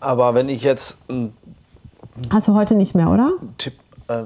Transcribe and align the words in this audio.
Aber 0.00 0.34
wenn 0.34 0.48
ich 0.48 0.62
jetzt 0.62 0.98
Hast 2.30 2.48
du 2.48 2.54
heute 2.54 2.74
nicht 2.74 2.94
mehr, 2.94 3.08
oder? 3.08 3.32
Tipp, 3.56 3.74
äh, 4.08 4.22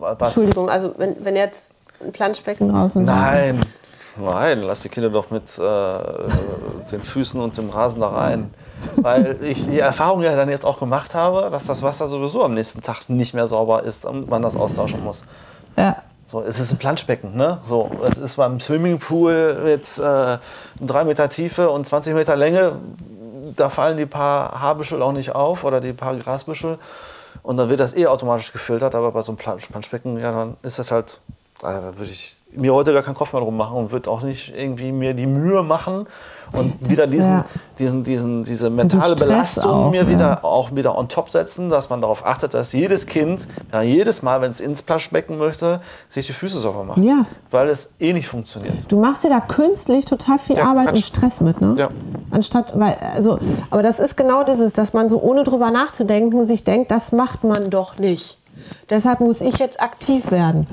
was? 0.00 0.36
Entschuldigung, 0.36 0.68
also 0.68 0.94
wenn, 0.98 1.24
wenn 1.24 1.36
jetzt 1.36 1.72
ein 2.04 2.12
Planschbecken 2.12 2.68
Draußen. 2.68 3.04
Nein, 3.04 3.60
nein, 4.20 4.62
lass 4.62 4.82
die 4.82 4.88
Kinder 4.88 5.10
doch 5.10 5.30
mit 5.30 5.58
äh, 5.58 6.90
den 6.90 7.02
Füßen 7.02 7.40
und 7.40 7.56
dem 7.56 7.70
Rasen 7.70 8.00
da 8.00 8.08
rein. 8.08 8.52
Weil 8.96 9.38
ich 9.42 9.64
die 9.68 9.78
Erfahrung 9.78 10.22
ja 10.22 10.34
dann 10.34 10.48
jetzt 10.48 10.64
auch 10.64 10.80
gemacht 10.80 11.14
habe, 11.14 11.48
dass 11.50 11.66
das 11.66 11.82
Wasser 11.82 12.08
sowieso 12.08 12.42
am 12.42 12.54
nächsten 12.54 12.82
Tag 12.82 13.08
nicht 13.08 13.32
mehr 13.32 13.46
sauber 13.46 13.84
ist 13.84 14.04
und 14.04 14.28
man 14.28 14.42
das 14.42 14.56
austauschen 14.56 15.04
muss. 15.04 15.24
Ja. 15.76 15.96
So, 16.26 16.40
es 16.42 16.58
ist 16.58 16.72
ein 16.72 16.78
Planschbecken, 16.78 17.36
ne? 17.36 17.58
So, 17.64 17.90
es 18.10 18.18
ist 18.18 18.36
beim 18.36 18.58
Swimmingpool 18.58 19.60
mit 19.64 19.98
äh, 19.98 20.38
3 20.80 21.04
Meter 21.04 21.28
Tiefe 21.28 21.70
und 21.70 21.86
20 21.86 22.14
Meter 22.14 22.36
Länge. 22.36 22.76
Da 23.56 23.68
fallen 23.68 23.96
die 23.96 24.06
paar 24.06 24.60
Haarbüschel 24.60 25.02
auch 25.02 25.12
nicht 25.12 25.34
auf 25.34 25.64
oder 25.64 25.80
die 25.80 25.92
paar 25.92 26.16
Grasbüschel. 26.16 26.78
Und 27.42 27.56
dann 27.56 27.68
wird 27.68 27.80
das 27.80 27.96
eh 27.96 28.06
automatisch 28.06 28.52
gefiltert. 28.52 28.94
Aber 28.94 29.12
bei 29.12 29.22
so 29.22 29.32
einem 29.32 29.38
Plan- 29.38 29.58
Planschbecken, 29.58 30.18
ja, 30.18 30.32
dann 30.32 30.56
ist 30.62 30.78
das 30.78 30.90
halt, 30.90 31.20
da 31.62 31.96
würde 31.96 32.10
ich 32.10 32.36
mir 32.54 32.74
heute 32.74 32.92
gar 32.92 33.02
keinen 33.02 33.14
Kopf 33.14 33.32
mehr 33.32 33.40
drum 33.40 33.56
machen 33.56 33.76
und 33.76 33.92
würde 33.92 34.10
auch 34.10 34.22
nicht 34.22 34.52
irgendwie 34.54 34.92
mir 34.92 35.14
die 35.14 35.26
Mühe 35.26 35.62
machen 35.62 36.06
und 36.52 36.74
wieder 36.88 37.06
diesen, 37.06 37.32
ja. 37.32 37.44
diesen, 37.78 38.04
diesen, 38.04 38.42
diese 38.42 38.68
mentale 38.68 39.16
Belastung 39.16 39.70
auch, 39.70 39.90
mir 39.90 40.02
ja. 40.02 40.08
wieder 40.08 40.44
auch 40.44 40.74
wieder 40.74 40.98
on 40.98 41.08
top 41.08 41.30
setzen, 41.30 41.70
dass 41.70 41.88
man 41.88 42.00
darauf 42.00 42.26
achtet, 42.26 42.54
dass 42.54 42.72
jedes 42.72 43.06
Kind 43.06 43.48
ja, 43.72 43.82
jedes 43.82 44.22
Mal, 44.22 44.40
wenn 44.40 44.50
es 44.50 44.60
ins 44.60 44.82
Planschbecken 44.82 45.38
möchte, 45.38 45.80
sich 46.08 46.26
die 46.26 46.32
Füße 46.32 46.58
sauber 46.58 46.84
macht. 46.84 47.02
Ja. 47.02 47.26
Weil 47.50 47.68
es 47.68 47.92
eh 48.00 48.12
nicht 48.12 48.28
funktioniert. 48.28 48.74
Du 48.88 49.00
machst 49.00 49.24
dir 49.24 49.30
da 49.30 49.40
künstlich 49.40 50.04
total 50.04 50.38
viel 50.38 50.58
Arbeit 50.58 50.90
und 50.90 50.98
Stress 50.98 51.40
mit, 51.40 51.60
ne? 51.60 51.74
Ja. 51.78 51.88
Anstatt, 52.30 52.78
weil, 52.78 52.96
also, 53.14 53.38
aber 53.70 53.82
das 53.82 53.98
ist 53.98 54.16
genau 54.16 54.42
dieses, 54.42 54.72
dass 54.72 54.92
man 54.92 55.08
so 55.08 55.20
ohne 55.20 55.44
drüber 55.44 55.70
nachzudenken 55.70 56.46
sich 56.46 56.64
denkt, 56.64 56.90
das 56.90 57.12
macht 57.12 57.44
man 57.44 57.70
doch 57.70 57.98
nicht. 57.98 58.41
Deshalb 58.90 59.20
muss 59.20 59.40
ich 59.40 59.58
jetzt 59.58 59.80
aktiv 59.82 60.30
werden. 60.30 60.66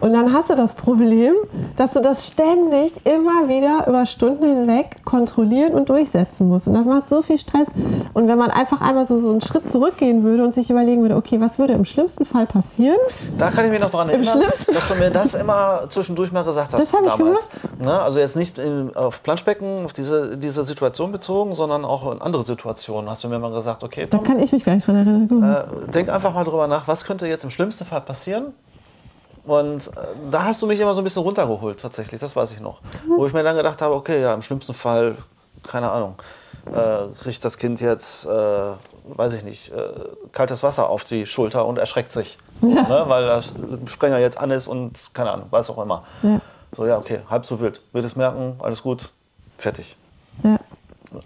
Und 0.00 0.12
dann 0.12 0.32
hast 0.32 0.50
du 0.50 0.54
das 0.54 0.74
Problem, 0.74 1.32
dass 1.76 1.92
du 1.92 2.00
das 2.00 2.26
ständig 2.26 2.92
immer 3.04 3.48
wieder 3.48 3.86
über 3.88 4.06
Stunden 4.06 4.44
hinweg 4.44 5.04
kontrollieren 5.04 5.74
und 5.74 5.88
durchsetzen 5.88 6.48
musst. 6.48 6.66
Und 6.66 6.74
das 6.74 6.86
macht 6.86 7.08
so 7.08 7.22
viel 7.22 7.38
Stress. 7.38 7.66
Und 8.12 8.28
wenn 8.28 8.38
man 8.38 8.50
einfach 8.50 8.80
einmal 8.80 9.06
so, 9.06 9.20
so 9.20 9.30
einen 9.30 9.40
Schritt 9.40 9.70
zurückgehen 9.70 10.22
würde 10.22 10.44
und 10.44 10.54
sich 10.54 10.70
überlegen 10.70 11.02
würde, 11.02 11.16
okay, 11.16 11.40
was 11.40 11.58
würde 11.58 11.72
im 11.72 11.84
schlimmsten 11.84 12.24
Fall 12.24 12.46
passieren? 12.46 12.98
Da 13.38 13.50
kann 13.50 13.64
ich 13.64 13.70
mich 13.70 13.80
noch 13.80 13.90
daran 13.90 14.08
erinnern, 14.08 14.42
dass 14.72 14.88
du 14.88 14.94
mir 14.94 15.10
das 15.10 15.34
immer 15.34 15.84
zwischendurch 15.88 16.30
mal 16.32 16.44
gesagt 16.44 16.74
hast 16.74 16.92
Das 16.92 17.02
damals. 17.02 17.48
Ne? 17.78 17.98
Also 18.00 18.18
jetzt 18.18 18.36
nicht 18.36 18.58
in, 18.58 18.94
auf 18.94 19.22
Planschbecken, 19.22 19.84
auf 19.84 19.92
diese, 19.92 20.36
diese 20.36 20.64
Situation 20.64 21.10
bezogen, 21.10 21.54
sondern 21.54 21.84
auch 21.84 22.12
in 22.12 22.20
andere 22.20 22.42
Situationen. 22.42 23.10
Hast 23.10 23.24
du 23.24 23.28
mir 23.28 23.38
mal 23.38 23.52
gesagt, 23.52 23.82
okay, 23.82 24.06
Da 24.08 24.18
Tom, 24.18 24.26
kann 24.26 24.38
ich 24.38 24.52
mich 24.52 24.64
gar 24.64 24.74
nicht 24.74 24.86
dran 24.86 24.96
erinnern. 24.96 25.42
Äh, 25.42 25.90
denk 25.90 26.08
einfach 26.08 26.32
mal 26.34 26.44
drüber 26.44 26.68
nach, 26.68 26.86
was 26.86 27.04
könnte 27.04 27.26
jetzt 27.26 27.33
im 27.42 27.50
schlimmsten 27.50 27.84
Fall 27.84 28.02
passieren? 28.02 28.54
Und 29.44 29.88
äh, 29.88 29.90
da 30.30 30.44
hast 30.44 30.62
du 30.62 30.66
mich 30.66 30.78
immer 30.78 30.94
so 30.94 31.00
ein 31.00 31.04
bisschen 31.04 31.22
runtergeholt, 31.22 31.80
tatsächlich, 31.80 32.20
das 32.20 32.34
weiß 32.36 32.52
ich 32.52 32.60
noch. 32.60 32.80
Wo 33.16 33.26
ich 33.26 33.32
mir 33.32 33.42
dann 33.42 33.56
gedacht 33.56 33.82
habe, 33.82 33.94
okay, 33.94 34.22
ja, 34.22 34.32
im 34.32 34.42
schlimmsten 34.42 34.72
Fall, 34.74 35.16
keine 35.66 35.90
Ahnung, 35.90 36.14
äh, 36.72 37.12
kriegt 37.20 37.44
das 37.44 37.58
Kind 37.58 37.80
jetzt, 37.80 38.26
äh, 38.26 38.30
weiß 38.30 39.34
ich 39.34 39.44
nicht, 39.44 39.70
äh, 39.70 39.88
kaltes 40.32 40.62
Wasser 40.62 40.88
auf 40.88 41.04
die 41.04 41.26
Schulter 41.26 41.66
und 41.66 41.78
erschreckt 41.78 42.12
sich. 42.12 42.38
So, 42.60 42.68
ne? 42.68 43.04
Weil 43.06 43.26
der 43.26 43.42
Sprenger 43.86 44.18
jetzt 44.18 44.38
an 44.38 44.50
ist 44.50 44.66
und 44.66 44.98
keine 45.12 45.32
Ahnung, 45.32 45.48
weiß 45.50 45.68
auch 45.70 45.82
immer. 45.82 46.04
Ja. 46.22 46.40
So, 46.74 46.86
ja, 46.86 46.96
okay, 46.96 47.20
halb 47.28 47.44
so 47.44 47.60
wild. 47.60 47.82
Wird 47.92 48.04
es 48.04 48.16
merken, 48.16 48.56
alles 48.60 48.82
gut, 48.82 49.10
fertig 49.58 49.96
Ja. 50.42 50.58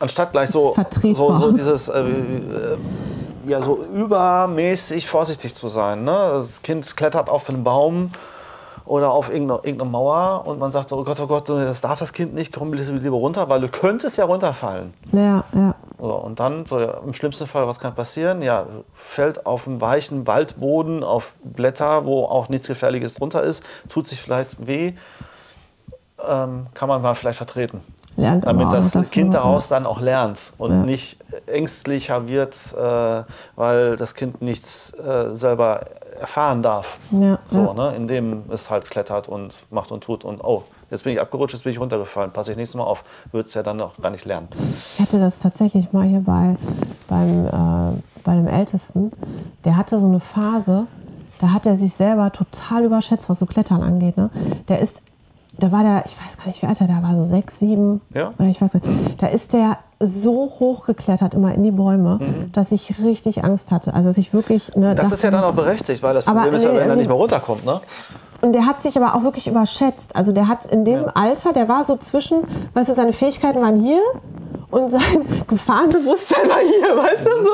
anstatt 0.00 0.32
gleich 0.32 0.50
so, 0.50 0.76
so, 1.12 1.34
so 1.36 1.52
dieses, 1.52 1.88
äh, 1.88 2.00
äh, 2.00 2.76
ja, 3.48 3.62
so 3.62 3.82
übermäßig 3.82 5.08
vorsichtig 5.08 5.54
zu 5.54 5.68
sein. 5.68 6.04
Ne? 6.04 6.12
Das 6.32 6.62
Kind 6.62 6.96
klettert 6.96 7.28
auf 7.30 7.48
einen 7.48 7.64
Baum 7.64 8.12
oder 8.84 9.10
auf 9.10 9.30
irgendeine, 9.30 9.60
irgendeine 9.64 9.90
Mauer 9.90 10.46
und 10.46 10.58
man 10.58 10.70
sagt 10.70 10.90
so, 10.90 10.96
oh 10.96 11.04
Gott, 11.04 11.20
oh 11.20 11.26
Gott, 11.26 11.48
das 11.48 11.80
darf 11.80 11.98
das 11.98 12.12
Kind 12.12 12.34
nicht, 12.34 12.52
komm 12.52 12.70
bitte 12.70 12.90
lieber 12.92 13.16
runter, 13.16 13.48
weil 13.48 13.60
du 13.60 13.68
könntest 13.68 14.16
ja 14.16 14.24
runterfallen. 14.24 14.94
Ja, 15.12 15.44
ja. 15.54 15.74
So, 15.98 16.14
und 16.14 16.40
dann, 16.40 16.64
so, 16.64 16.78
ja, 16.80 16.98
im 17.04 17.12
schlimmsten 17.12 17.46
Fall, 17.46 17.66
was 17.66 17.80
kann 17.80 17.94
passieren? 17.94 18.40
Ja, 18.40 18.66
fällt 18.94 19.46
auf 19.46 19.66
einen 19.66 19.80
weichen 19.80 20.26
Waldboden, 20.26 21.02
auf 21.04 21.34
Blätter, 21.42 22.06
wo 22.06 22.24
auch 22.24 22.48
nichts 22.48 22.68
Gefährliches 22.68 23.14
drunter 23.14 23.42
ist, 23.42 23.64
tut 23.88 24.06
sich 24.06 24.20
vielleicht 24.20 24.66
weh, 24.66 24.94
ähm, 26.26 26.66
kann 26.74 26.88
man 26.88 27.02
mal 27.02 27.14
vielleicht 27.14 27.38
vertreten 27.38 27.82
Lernt 28.18 28.46
damit 28.46 28.66
auch 28.66 28.72
das 28.72 28.92
Kind 29.10 29.32
daraus 29.32 29.68
dann 29.68 29.86
auch 29.86 30.00
lernt 30.00 30.52
und 30.58 30.72
Ja. 30.72 30.82
nicht 30.82 31.18
ängstlicher 31.46 32.26
wird, 32.26 32.56
äh, 32.76 33.22
weil 33.54 33.96
das 33.96 34.14
Kind 34.16 34.42
nichts 34.42 34.92
äh, 34.98 35.30
selber 35.34 35.82
erfahren 36.20 36.62
darf. 36.62 36.98
Ja, 37.12 37.38
so, 37.46 37.66
ja. 37.66 37.72
Ne, 37.74 37.96
indem 37.96 38.42
es 38.50 38.70
halt 38.70 38.90
klettert 38.90 39.28
und 39.28 39.64
macht 39.70 39.92
und 39.92 40.02
tut 40.02 40.24
und 40.24 40.42
oh, 40.42 40.64
jetzt 40.90 41.04
bin 41.04 41.12
ich 41.12 41.20
abgerutscht, 41.20 41.54
jetzt 41.54 41.62
bin 41.62 41.72
ich 41.72 41.78
runtergefallen, 41.80 42.32
passe 42.32 42.50
ich 42.50 42.56
nächstes 42.56 42.76
Mal 42.76 42.84
auf. 42.84 43.04
Wird 43.30 43.46
es 43.46 43.54
ja 43.54 43.62
dann 43.62 43.76
noch 43.76 43.96
gar 43.98 44.10
nicht 44.10 44.24
lernen. 44.24 44.48
Ich 44.94 45.00
hatte 45.00 45.20
das 45.20 45.38
tatsächlich 45.38 45.92
mal 45.92 46.04
hier 46.04 46.20
bei, 46.20 46.56
beim, 47.06 47.46
äh, 47.46 48.02
bei 48.24 48.34
dem 48.34 48.48
Ältesten. 48.48 49.12
Der 49.64 49.76
hatte 49.76 50.00
so 50.00 50.06
eine 50.06 50.18
Phase, 50.18 50.88
da 51.40 51.52
hat 51.52 51.66
er 51.66 51.76
sich 51.76 51.94
selber 51.94 52.32
total 52.32 52.82
überschätzt, 52.84 53.28
was 53.28 53.38
so 53.38 53.46
Klettern 53.46 53.82
angeht. 53.84 54.16
Ne? 54.16 54.28
Der 54.66 54.80
ist, 54.80 55.00
da 55.58 55.72
war 55.72 55.82
der, 55.82 56.04
ich 56.06 56.16
weiß 56.24 56.36
gar 56.38 56.46
nicht, 56.46 56.62
wie 56.62 56.66
alt 56.66 56.80
er 56.80 56.86
da 56.86 57.02
war, 57.02 57.14
so 57.16 57.24
sechs, 57.24 57.58
sieben. 57.58 58.00
Ja. 58.14 58.32
Oder 58.38 58.48
ich 58.48 58.60
weiß 58.60 58.74
nicht. 58.74 58.86
Da 59.18 59.26
ist 59.26 59.52
der 59.52 59.78
so 60.00 60.52
hoch 60.60 60.86
geklettert, 60.86 61.34
immer 61.34 61.52
in 61.54 61.64
die 61.64 61.72
Bäume, 61.72 62.48
dass 62.52 62.70
ich 62.70 62.98
richtig 63.02 63.42
Angst 63.44 63.72
hatte. 63.72 63.92
Also, 63.94 64.10
dass 64.10 64.18
ich 64.18 64.32
wirklich. 64.32 64.74
Ne, 64.76 64.92
Mhm. 64.92 64.96
Das 64.96 65.10
ist 65.10 65.22
ja 65.24 65.30
dann 65.30 65.42
auch 65.44 65.54
berechtigt, 65.54 66.02
weil 66.02 66.14
das 66.14 66.26
Aber 66.26 66.40
Problem 66.40 66.54
ist 66.54 66.62
ja, 66.64 66.70
nee, 66.70 66.76
wenn 66.78 66.88
er 66.88 66.94
nee. 66.94 67.00
nicht 67.00 67.08
mehr 67.08 67.16
runterkommt. 67.16 67.64
Ne? 67.64 67.80
Und 68.40 68.52
der 68.52 68.66
hat 68.66 68.82
sich 68.82 68.96
aber 68.96 69.16
auch 69.16 69.24
wirklich 69.24 69.48
überschätzt. 69.48 70.14
Also 70.14 70.30
der 70.30 70.46
hat 70.46 70.64
in 70.66 70.84
dem 70.84 71.02
Ja. 71.02 71.12
Alter, 71.14 71.52
der 71.52 71.68
war 71.68 71.84
so 71.84 71.96
zwischen, 71.96 72.42
weißt 72.74 72.88
du, 72.90 72.94
seine 72.94 73.12
Fähigkeiten 73.12 73.60
waren 73.60 73.80
hier 73.80 74.00
und 74.70 74.90
sein 74.90 75.44
Gefahrenbewusstsein 75.46 76.48
war 76.48 76.58
hier, 76.58 76.96
weißt 76.96 77.26
du 77.26 77.44
so. 77.44 77.50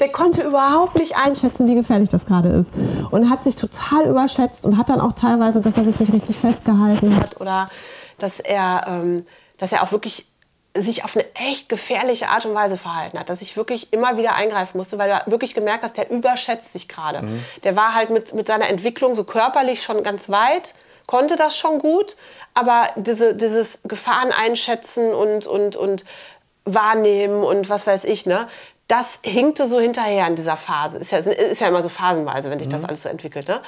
Der 0.00 0.10
konnte 0.10 0.42
überhaupt 0.42 0.98
nicht 0.98 1.16
einschätzen, 1.16 1.66
wie 1.66 1.74
gefährlich 1.74 2.10
das 2.10 2.26
gerade 2.26 2.48
ist. 2.48 2.70
Und 3.10 3.30
hat 3.30 3.44
sich 3.44 3.56
total 3.56 4.06
überschätzt 4.06 4.64
und 4.64 4.76
hat 4.76 4.90
dann 4.90 5.00
auch 5.00 5.12
teilweise, 5.12 5.60
dass 5.60 5.76
er 5.76 5.84
sich 5.84 5.98
nicht 5.98 6.12
richtig 6.12 6.36
festgehalten 6.36 7.16
hat. 7.16 7.40
oder 7.40 7.68
dass 8.18 8.40
er, 8.40 8.84
ähm, 8.88 9.24
dass 9.56 9.72
er 9.72 9.82
auch 9.82 9.92
wirklich 9.92 10.26
sich 10.76 11.04
auf 11.04 11.16
eine 11.16 11.24
echt 11.34 11.68
gefährliche 11.68 12.28
Art 12.28 12.46
und 12.46 12.54
Weise 12.54 12.76
verhalten 12.76 13.18
hat, 13.18 13.30
dass 13.30 13.42
ich 13.42 13.56
wirklich 13.56 13.92
immer 13.92 14.16
wieder 14.16 14.34
eingreifen 14.34 14.78
musste, 14.78 14.98
weil 14.98 15.08
du 15.08 15.30
wirklich 15.30 15.54
gemerkt 15.54 15.82
hast, 15.82 15.96
der 15.96 16.10
überschätzt 16.10 16.72
sich 16.72 16.88
gerade. 16.88 17.22
Der 17.64 17.74
war 17.74 17.94
halt 17.94 18.10
mit, 18.10 18.34
mit 18.34 18.46
seiner 18.46 18.68
Entwicklung 18.68 19.14
so 19.14 19.24
körperlich 19.24 19.82
schon 19.82 20.02
ganz 20.02 20.28
weit, 20.28 20.74
konnte 21.06 21.36
das 21.36 21.56
schon 21.56 21.78
gut, 21.78 22.16
aber 22.54 22.88
diese, 22.96 23.34
dieses 23.34 23.78
Gefahren 23.84 24.30
einschätzen 24.30 25.12
und, 25.14 25.46
und, 25.46 25.74
und 25.74 26.04
wahrnehmen 26.74 27.42
und 27.42 27.68
was 27.68 27.86
weiß 27.86 28.04
ich, 28.04 28.26
ne? 28.26 28.48
Das 28.86 29.18
hinkte 29.22 29.68
so 29.68 29.78
hinterher 29.78 30.26
in 30.26 30.34
dieser 30.34 30.56
Phase. 30.56 30.96
Ist 30.98 31.12
ja, 31.12 31.18
ist 31.18 31.60
ja 31.60 31.68
immer 31.68 31.82
so 31.82 31.90
phasenweise, 31.90 32.50
wenn 32.50 32.58
sich 32.58 32.70
das 32.70 32.84
alles 32.84 33.02
so 33.02 33.10
entwickelt. 33.10 33.46
Ne? 33.46 33.60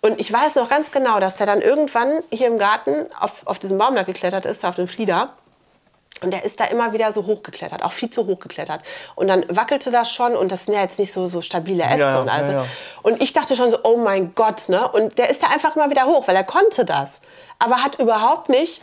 Und 0.00 0.18
ich 0.18 0.32
weiß 0.32 0.54
noch 0.54 0.70
ganz 0.70 0.90
genau, 0.90 1.20
dass 1.20 1.36
der 1.36 1.46
dann 1.46 1.60
irgendwann 1.60 2.22
hier 2.30 2.46
im 2.46 2.56
Garten 2.56 3.06
auf, 3.20 3.46
auf 3.46 3.58
diesen 3.58 3.76
Baum 3.76 3.94
da 3.94 4.04
geklettert 4.04 4.46
ist, 4.46 4.64
auf 4.64 4.74
den 4.74 4.86
Flieder. 4.88 5.34
Und 6.22 6.32
der 6.32 6.44
ist 6.44 6.60
da 6.60 6.64
immer 6.66 6.92
wieder 6.92 7.12
so 7.12 7.26
hochgeklettert, 7.26 7.82
auch 7.82 7.92
viel 7.92 8.08
zu 8.08 8.26
hoch 8.26 8.38
geklettert. 8.38 8.80
Und 9.16 9.28
dann 9.28 9.44
wackelte 9.48 9.90
das 9.90 10.10
schon 10.10 10.36
und 10.36 10.50
das 10.52 10.64
sind 10.64 10.74
ja 10.74 10.80
jetzt 10.80 10.98
nicht 10.98 11.12
so, 11.12 11.26
so 11.26 11.42
stabile 11.42 11.82
Äste 11.84 12.00
Ja, 12.00 12.20
und 12.20 12.28
alles. 12.28 12.52
ja, 12.52 12.58
ja. 12.60 12.66
Und 13.02 13.20
ich 13.20 13.32
dachte 13.32 13.56
schon 13.56 13.70
so, 13.70 13.80
oh 13.82 13.96
mein 13.96 14.34
Gott, 14.34 14.68
ne? 14.68 14.88
Und 14.88 15.18
der 15.18 15.28
ist 15.28 15.42
da 15.42 15.48
einfach 15.48 15.76
immer 15.76 15.90
wieder 15.90 16.04
hoch, 16.04 16.26
weil 16.28 16.36
er 16.36 16.44
konnte 16.44 16.84
das. 16.84 17.20
Aber 17.58 17.82
hat 17.82 17.98
überhaupt 17.98 18.48
nicht 18.48 18.80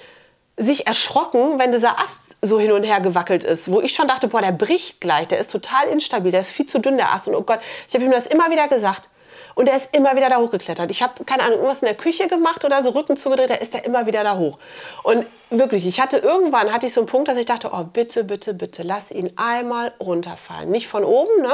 sich 0.57 0.85
erschrocken, 0.85 1.57
wenn 1.57 1.71
dieser 1.71 1.97
Ast 1.99 2.30
so 2.41 2.59
hin 2.59 2.71
und 2.71 2.83
her 2.83 2.99
gewackelt 2.99 3.43
ist. 3.43 3.71
Wo 3.71 3.81
ich 3.81 3.93
schon 3.95 4.07
dachte, 4.07 4.27
boah, 4.27 4.41
der 4.41 4.51
bricht 4.51 4.99
gleich, 4.99 5.27
der 5.27 5.39
ist 5.39 5.51
total 5.51 5.87
instabil, 5.87 6.31
der 6.31 6.41
ist 6.41 6.51
viel 6.51 6.65
zu 6.65 6.79
dünn, 6.79 6.97
der 6.97 7.13
Ast. 7.13 7.27
Und 7.27 7.35
oh 7.35 7.41
Gott, 7.41 7.59
ich 7.87 7.93
habe 7.93 8.03
ihm 8.03 8.11
das 8.11 8.27
immer 8.27 8.49
wieder 8.49 8.67
gesagt. 8.67 9.09
Und 9.53 9.67
er 9.67 9.75
ist 9.75 9.89
immer 9.95 10.15
wieder 10.15 10.29
da 10.29 10.37
hochgeklettert. 10.37 10.89
Ich 10.91 11.01
habe, 11.03 11.23
keine 11.25 11.43
Ahnung, 11.43 11.57
irgendwas 11.57 11.81
in 11.81 11.87
der 11.87 11.95
Küche 11.95 12.27
gemacht 12.27 12.63
oder 12.63 12.81
so, 12.83 12.89
Rücken 12.91 13.17
zugedreht, 13.17 13.49
da 13.49 13.55
ist 13.55 13.75
er 13.75 13.83
immer 13.85 14.05
wieder 14.05 14.23
da 14.23 14.37
hoch. 14.37 14.57
Und 15.03 15.25
wirklich, 15.49 15.85
ich 15.85 15.99
hatte 15.99 16.17
irgendwann, 16.17 16.71
hatte 16.71 16.87
ich 16.87 16.93
so 16.93 17.01
einen 17.01 17.07
Punkt, 17.07 17.27
dass 17.27 17.37
ich 17.37 17.45
dachte, 17.45 17.71
oh, 17.73 17.83
bitte, 17.83 18.23
bitte, 18.23 18.53
bitte, 18.53 18.83
lass 18.83 19.11
ihn 19.11 19.31
einmal 19.35 19.93
runterfallen. 19.99 20.69
Nicht 20.69 20.87
von 20.87 21.03
oben, 21.03 21.41
ne? 21.41 21.53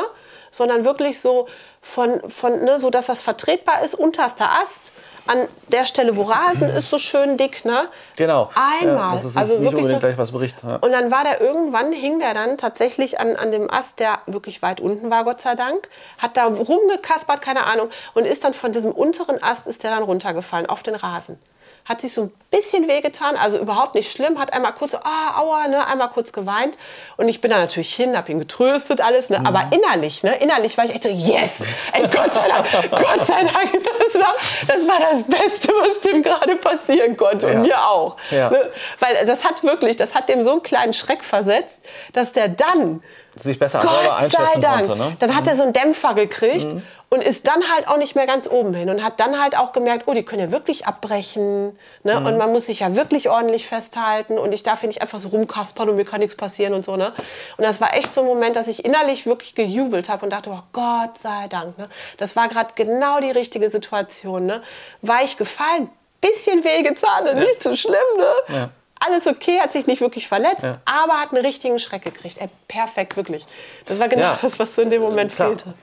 Sondern 0.52 0.86
wirklich 0.86 1.20
so, 1.20 1.48
von, 1.82 2.22
von, 2.30 2.64
ne, 2.64 2.80
so, 2.80 2.90
dass 2.90 3.08
das 3.08 3.22
vertretbar 3.22 3.84
ist, 3.84 3.96
unterster 3.96 4.50
Ast, 4.52 4.92
an 5.28 5.48
der 5.68 5.86
Stelle, 5.86 6.16
wo 6.16 6.24
Rasen 6.24 6.70
ist, 6.70 6.90
so 6.90 6.98
schön 6.98 7.38
dick, 7.38 7.66
ne? 7.66 7.90
Genau. 8.16 8.50
Einmal. 8.56 8.96
Ja, 8.96 9.16
es 9.16 9.24
sich 9.24 9.38
also 9.38 9.54
nicht 9.54 9.64
wirklich 9.64 9.84
unbedingt 9.84 10.02
so, 10.02 10.08
gleich 10.08 10.18
was 10.18 10.32
bricht. 10.32 10.64
Ja. 10.64 10.78
und 10.78 10.92
dann 10.92 11.12
war 11.12 11.24
der 11.24 11.42
irgendwann, 11.42 11.92
hing 11.92 12.20
der 12.20 12.34
dann 12.34 12.58
tatsächlich 12.58 13.20
an, 13.20 13.36
an 13.36 13.52
dem 13.52 13.70
Ast, 13.70 14.00
der 14.00 14.20
wirklich 14.26 14.62
weit 14.62 14.80
unten 14.80 15.10
war, 15.10 15.24
Gott 15.24 15.42
sei 15.42 15.56
Dank, 15.56 15.90
hat 16.18 16.38
da 16.38 16.46
rumgekaspert, 16.46 17.42
keine 17.42 17.66
Ahnung, 17.66 17.90
und 18.14 18.26
ist 18.26 18.44
dann 18.44 18.54
von 18.54 18.72
diesem 18.72 18.92
unteren 18.92 19.42
Ast, 19.42 19.68
ist 19.68 19.84
der 19.84 19.92
dann 19.92 20.04
runtergefallen 20.04 20.66
auf 20.66 20.84
den 20.84 20.96
Rasen. 20.96 21.38
Hat 21.88 22.02
sich 22.02 22.14
so 22.14 22.24
ein 22.24 22.32
bisschen 22.52 22.88
wehgetan, 22.88 23.36
also 23.38 23.58
überhaupt 23.58 23.96
nicht 23.96 24.12
schlimm, 24.12 24.40
hat 24.40 24.54
einmal 24.54 24.74
kurz 24.74 24.94
ah, 24.96 25.40
aua, 25.40 25.68
ne, 25.68 25.86
einmal 25.88 26.10
kurz 26.10 26.34
geweint. 26.34 26.78
Und 27.18 27.30
ich 27.30 27.40
bin 27.42 27.52
da 27.52 27.58
natürlich 27.58 27.94
hin, 27.96 28.18
habe 28.18 28.32
ihn 28.32 28.40
getröstet, 28.40 29.02
alles, 29.02 29.30
ne, 29.30 29.40
aber 29.46 29.68
innerlich, 29.72 30.24
ne, 30.24 30.36
innerlich 30.38 30.78
war 30.78 30.86
ich 30.86 30.92
echt 30.92 31.04
so, 31.04 31.10
yes, 31.10 31.60
ey, 31.94 32.02
Gott 32.04 32.34
sei 32.34 32.48
Dank, 32.48 32.66
Gott 32.92 33.26
sei 33.26 33.42
Dank, 33.44 33.72
das 33.74 34.16
war, 34.22 34.36
das 34.68 34.88
war 34.88 35.00
das 35.00 35.24
Beste, 35.24 35.70
was 35.80 36.00
dem 36.02 36.24
gerade 36.24 36.56
passieren 36.58 37.16
konnte 37.16 37.48
Ja. 37.48 37.54
und 37.54 37.62
mir 37.62 37.82
auch. 37.88 38.18
Ja. 38.32 38.50
Ne? 38.50 38.72
Weil 39.00 39.26
das 39.26 39.46
hat 39.46 39.64
wirklich, 39.64 39.96
das 39.96 40.16
hat 40.16 40.30
dem 40.30 40.44
so 40.44 40.52
einen 40.52 40.64
kleinen 40.64 40.94
Schreck 40.94 41.24
versetzt, 41.24 41.80
dass 42.14 42.34
der 42.34 42.50
dann 42.50 43.02
Sich 43.38 43.60
besser 43.60 43.82
selber 43.82 43.96
Gott 43.96 44.06
sei 44.06 44.16
einschätzen 44.16 44.62
Dank. 44.62 44.88
konnte. 44.88 45.04
Ne? 45.04 45.16
Dann 45.20 45.36
hat 45.36 45.48
er 45.48 45.56
so 45.56 45.64
einen 45.64 45.74
Dämpfer 45.74 46.14
gekriegt 46.14 46.68
und 47.10 47.24
ist 47.24 47.48
dann 47.48 47.64
halt 47.74 47.88
auch 47.88 47.98
nicht 47.98 48.16
mehr 48.16 48.26
ganz 48.26 48.50
oben 48.50 48.74
hin 48.74 48.90
und 48.90 49.04
hat 49.04 49.20
dann 49.20 49.42
halt 49.42 49.58
auch 49.58 49.72
gemerkt, 49.72 50.04
oh, 50.08 50.14
die 50.14 50.24
können 50.24 50.42
ja 50.42 50.52
wirklich 50.52 50.88
abbrechen 50.88 51.78
ne? 52.04 52.18
und 52.18 52.38
man 52.38 52.52
muss 52.52 52.66
sich 52.66 52.82
ja 52.82 52.96
wirklich 52.96 53.30
ordentlich 53.30 53.66
festhalten 53.68 54.38
und 54.38 54.54
ich 54.54 54.64
darf 54.64 54.82
hier 54.82 54.88
nicht 54.88 55.02
einfach 55.02 55.20
so 55.20 55.30
rumkaspern 55.30 55.90
und 55.90 55.96
mir 55.96 56.06
kann 56.06 56.20
nichts 56.20 56.36
passieren 56.36 56.74
und 56.74 56.84
so. 56.84 56.98
Ne? 56.98 57.14
Und 57.58 57.64
das 57.64 57.80
war 57.80 57.96
echt 57.96 58.14
so 58.14 58.22
ein 58.22 58.28
Moment, 58.28 58.56
dass 58.56 58.68
ich 58.68 58.84
innerlich 58.84 59.26
wirklich 59.26 59.56
gejubelt 59.56 60.10
habe 60.10 60.26
und 60.26 60.32
dachte, 60.32 60.50
oh 60.50 60.64
Gott 60.74 61.18
sei 61.18 61.48
Dank. 61.48 61.78
Ne? 61.78 61.88
Das 62.18 62.36
war 62.36 62.50
gerade 62.50 62.74
genau 62.76 63.20
die 63.22 63.32
richtige 63.32 63.70
Situation. 63.70 64.46
Ne? 64.46 64.62
War 65.02 65.24
ich 65.24 65.38
gefallen, 65.38 65.90
bisschen 66.20 66.64
wehgetan, 66.64 67.24
ne? 67.24 67.36
nicht 67.36 67.64
so 67.64 67.76
schlimm. 67.76 67.96
Ne? 68.18 68.34
Ja. 68.50 68.70
Alles 69.06 69.28
okay, 69.28 69.60
hat 69.62 69.72
sich 69.74 69.86
nicht 69.88 70.02
wirklich 70.02 70.28
verletzt, 70.28 70.64
Ja. 70.64 70.78
aber 70.86 71.14
hat 71.20 71.34
einen 71.34 71.46
richtigen 71.46 71.80
Schreck 71.80 72.04
gekriegt. 72.04 72.38
Ey, 72.40 72.50
perfekt, 72.68 73.16
wirklich. 73.18 73.46
Das 73.86 74.00
war 74.00 74.08
genau 74.08 74.22
Ja. 74.24 74.40
das, 74.42 74.60
was 74.60 74.74
so 74.76 74.82
in 74.82 74.90
dem 74.90 75.02
Moment 75.02 75.34
Klar. 75.36 75.50
fehlte. 75.50 75.74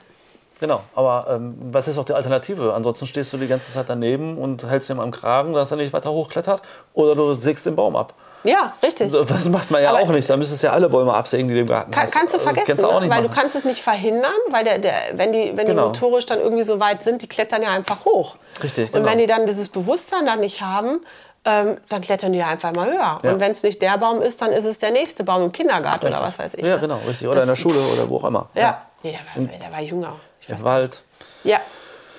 Genau, 0.59 0.81
aber 0.95 1.27
ähm, 1.31 1.55
was 1.71 1.87
ist 1.89 1.97
auch 1.97 2.05
die 2.05 2.13
Alternative? 2.13 2.73
Ansonsten 2.73 3.05
stehst 3.07 3.33
du 3.33 3.37
die 3.37 3.47
ganze 3.47 3.71
Zeit 3.73 3.89
daneben 3.89 4.37
und 4.37 4.63
hältst 4.65 4.89
ihm 4.89 5.01
am 5.01 5.11
Kragen, 5.11 5.53
dass 5.53 5.71
er 5.71 5.77
nicht 5.77 5.91
weiter 5.91 6.11
hochklettert 6.11 6.61
oder 6.93 7.13
du 7.15 7.37
sägst 7.39 7.65
den 7.65 7.75
Baum 7.75 7.95
ab. 7.97 8.13
Ja, 8.45 8.73
richtig. 8.81 9.11
Das 9.27 9.49
macht 9.49 9.71
man 9.71 9.81
ja 9.81 9.89
Aber- 9.89 9.99
auch 10.01 10.07
nicht. 10.09 10.29
Da 10.29 10.37
müsstest 10.37 10.61
du 10.63 10.67
ja 10.67 10.73
alle 10.73 10.87
Bäume 10.87 11.13
absägen, 11.13 11.47
die 11.49 11.55
du 11.55 11.61
im 11.61 11.67
Garten 11.67 11.91
Kann, 11.91 12.03
hast. 12.03 12.13
kannst 12.13 12.33
du 12.35 12.39
vergessen, 12.39 12.67
kannst 12.67 12.83
du 12.83 12.87
auch 12.87 13.01
nicht 13.01 13.09
weil 13.09 13.23
du 13.23 13.27
machen. 13.27 13.37
kannst 13.39 13.55
es 13.55 13.65
nicht 13.65 13.81
verhindern, 13.81 14.31
weil 14.49 14.63
der, 14.63 14.77
der, 14.77 14.93
wenn, 15.13 15.33
die, 15.33 15.51
wenn 15.57 15.65
Genau. 15.65 15.89
die 15.91 15.99
motorisch 15.99 16.25
dann 16.27 16.39
irgendwie 16.39 16.63
so 16.63 16.79
weit 16.79 17.01
sind, 17.03 17.21
die 17.23 17.27
klettern 17.27 17.63
ja 17.63 17.69
einfach 17.71 18.05
hoch. 18.05 18.35
Richtig, 18.63 18.89
Und 18.93 18.99
genau. 18.99 19.07
wenn 19.11 19.17
die 19.17 19.25
dann 19.25 19.47
dieses 19.47 19.67
Bewusstsein 19.67 20.25
dann 20.27 20.39
nicht 20.41 20.61
haben, 20.61 21.01
ähm, 21.45 21.77
dann 21.89 22.01
klettern 22.01 22.33
die 22.33 22.41
einfach 22.41 22.71
mal 22.73 22.87
höher. 22.91 23.19
Ja. 23.23 23.31
Und 23.33 23.39
wenn 23.39 23.51
es 23.51 23.61
nicht 23.63 23.81
der 23.81 23.97
Baum 23.97 24.21
ist, 24.21 24.41
dann 24.41 24.51
ist 24.51 24.65
es 24.65 24.79
der 24.79 24.91
nächste 24.91 25.23
Baum 25.23 25.43
im 25.43 25.51
Kindergarten 25.51 26.07
oder 26.07 26.21
was 26.21 26.37
weiß 26.39 26.55
ich. 26.55 26.65
Ja, 26.65 26.75
ne? 26.75 26.81
genau, 26.81 26.99
richtig. 27.07 27.27
Oder 27.27 27.35
Das- 27.35 27.43
in 27.45 27.49
der 27.49 27.55
Schule 27.55 27.79
oder 27.93 28.09
wo 28.09 28.17
auch 28.17 28.25
immer. 28.25 28.49
Ja, 28.55 28.81
nee, 29.03 29.11
der 29.11 29.43
war, 29.47 29.57
der 29.59 29.71
war 29.71 29.81
jünger. 29.81 30.15
Im 30.47 30.61
Wald. 30.63 31.03
Ja, 31.43 31.59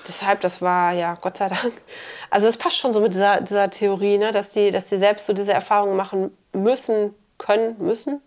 deshalb, 0.06 0.40
das 0.40 0.62
war 0.62 0.92
ja 0.92 1.14
Gott 1.20 1.36
sei 1.36 1.48
Dank. 1.48 1.72
Also 2.30 2.46
es 2.48 2.56
passt 2.56 2.76
schon 2.78 2.92
so 2.92 3.00
mit 3.00 3.14
dieser, 3.14 3.40
dieser 3.40 3.70
Theorie, 3.70 4.18
ne, 4.18 4.30
dass, 4.32 4.50
die, 4.50 4.70
dass 4.70 4.86
die 4.86 4.96
selbst 4.98 5.26
so 5.26 5.32
diese 5.32 5.52
Erfahrungen 5.52 5.96
machen 5.96 6.36
müssen, 6.52 7.14
können, 7.38 7.76
müssen, 7.78 8.20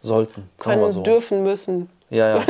Sollten. 0.00 0.48
können, 0.58 0.90
so. 0.90 1.02
dürfen, 1.02 1.42
müssen, 1.42 1.90
Ja, 2.10 2.36
ja. 2.38 2.44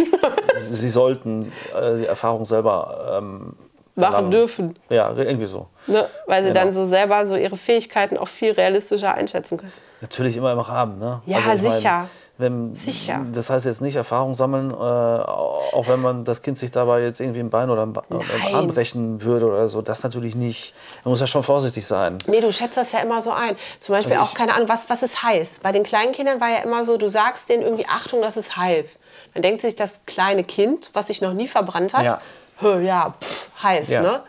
Sie 0.59 0.75
sie 0.75 0.91
sollten 0.91 1.53
äh, 1.75 1.99
die 2.01 2.07
Erfahrung 2.07 2.45
selber 2.45 3.19
ähm, 3.19 3.57
machen 3.99 4.31
dürfen. 4.31 4.79
Ja, 4.89 5.13
irgendwie 5.15 5.47
so. 5.47 5.67
Ne? 5.87 6.07
Weil 6.27 6.43
sie 6.45 6.51
Genau. 6.53 6.65
dann 6.65 6.73
so 6.73 6.87
selber 6.87 7.27
so 7.27 7.37
ihre 7.37 7.57
Fähigkeiten 7.57 8.17
auch 8.17 8.29
viel 8.29 8.53
realistischer 8.53 9.15
einschätzen 9.15 9.59
können. 9.59 9.73
Natürlich 10.01 10.37
immer 10.37 10.53
im 10.53 10.61
Rahmen. 10.61 10.99
Ne? 10.99 11.21
Ja, 11.27 11.41
mein, 11.45 11.59
sicher. 11.61 12.09
wenn, 12.37 12.73
Sicher. 12.77 13.21
Das 13.33 13.51
heißt 13.51 13.67
jetzt 13.67 13.81
nicht 13.81 13.97
Erfahrung 13.97 14.35
sammeln, 14.35 14.71
äh, 14.71 14.75
auch 14.75 15.89
wenn 15.89 16.01
man 16.01 16.25
das 16.25 16.43
Kind 16.43 16.57
sich 16.57 16.71
dabei 16.71 17.03
jetzt 17.03 17.19
irgendwie 17.21 17.41
im 17.41 17.51
Bein 17.51 17.69
oder 17.69 17.83
im, 17.83 17.95
Ba- 17.95 18.05
im 18.11 18.19
Nein. 18.19 18.55
Arm 18.55 18.67
brechen 18.69 19.23
würde 19.25 19.47
oder 19.47 19.69
so. 19.69 19.83
Das 19.83 20.05
natürlich 20.05 20.37
nicht. 20.37 20.73
Man 21.03 21.11
muss 21.11 21.21
ja 21.21 21.27
schon 21.27 21.43
vorsichtig 21.43 21.85
sein. 21.85 22.17
Nee, 22.29 22.41
du 22.41 22.53
schätzt 22.53 22.77
das 22.77 22.93
ja 22.93 23.01
immer 23.01 23.21
so 23.21 23.33
ein. 23.33 23.57
Zum 23.81 23.97
Beispiel 23.97 24.17
Also 24.17 24.31
auch, 24.31 24.35
keine 24.37 24.55
Ahnung, 24.55 24.69
was, 24.69 24.89
was 24.89 25.03
ist 25.03 25.21
heiß? 25.25 25.59
Bei 25.65 25.73
den 25.73 25.83
kleinen 25.83 26.13
Kindern 26.13 26.41
war 26.41 26.49
ja 26.51 26.59
immer 26.59 26.85
so, 26.85 26.97
du 26.97 27.09
sagst 27.09 27.49
denen 27.49 27.65
irgendwie, 27.65 27.87
Achtung, 27.89 28.23
das 28.23 28.37
ist 28.37 28.57
heiß. 28.57 29.01
Dann 29.35 29.43
denkt 29.43 29.63
sich 29.63 29.75
das 29.75 30.03
kleine 30.07 30.45
Kind, 30.45 30.91
was 30.93 31.09
sich 31.09 31.21
noch 31.21 31.33
nie 31.33 31.49
verbrannt 31.49 31.93
hat, 31.93 32.05
Ja. 32.05 32.21
"Hö, 32.61 32.81
ja, 32.81 33.15
pff, 33.21 33.49
heiß, 33.63 33.89
Ja. 33.89 34.03
ne? 34.03 34.23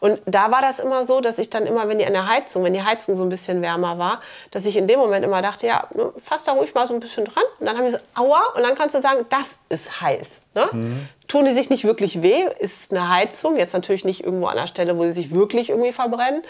Und 0.00 0.20
da 0.26 0.50
war 0.50 0.60
das 0.60 0.78
immer 0.78 1.04
so, 1.04 1.20
dass 1.20 1.38
ich 1.38 1.50
dann 1.50 1.66
immer, 1.66 1.88
wenn 1.88 1.98
die 1.98 2.06
an 2.06 2.12
der 2.12 2.28
Heizung, 2.28 2.62
wenn 2.64 2.74
die 2.74 2.82
Heizung 2.82 3.16
so 3.16 3.22
ein 3.22 3.28
bisschen 3.28 3.62
wärmer 3.62 3.98
war, 3.98 4.20
dass 4.50 4.66
ich 4.66 4.76
in 4.76 4.86
dem 4.86 5.00
Moment 5.00 5.24
immer 5.24 5.42
dachte, 5.42 5.66
ja, 5.66 5.88
ne, 5.94 6.12
fass 6.22 6.44
da 6.44 6.52
ruhig 6.52 6.74
mal 6.74 6.86
so 6.86 6.94
ein 6.94 7.00
bisschen 7.00 7.24
dran. 7.24 7.44
Und 7.58 7.66
dann 7.66 7.76
haben 7.76 7.84
die 7.84 7.90
so, 7.90 7.98
aua, 8.14 8.52
und 8.54 8.62
dann 8.62 8.74
kannst 8.74 8.94
du 8.94 9.00
sagen, 9.00 9.24
das 9.30 9.58
ist 9.68 10.00
heiß. 10.00 10.40
Ne? 10.54 10.68
Mhm. 10.72 11.08
Tun 11.26 11.46
die 11.46 11.52
sich 11.54 11.70
nicht 11.70 11.84
wirklich 11.84 12.22
weh, 12.22 12.44
ist 12.60 12.92
eine 12.92 13.08
Heizung. 13.08 13.56
Jetzt 13.56 13.72
natürlich 13.72 14.04
nicht 14.04 14.22
irgendwo 14.24 14.46
an 14.46 14.56
der 14.56 14.66
Stelle, 14.66 14.96
wo 14.98 15.02
sie 15.04 15.12
sich 15.12 15.30
wirklich 15.34 15.70
irgendwie 15.70 15.92
verbrennen. 15.92 16.42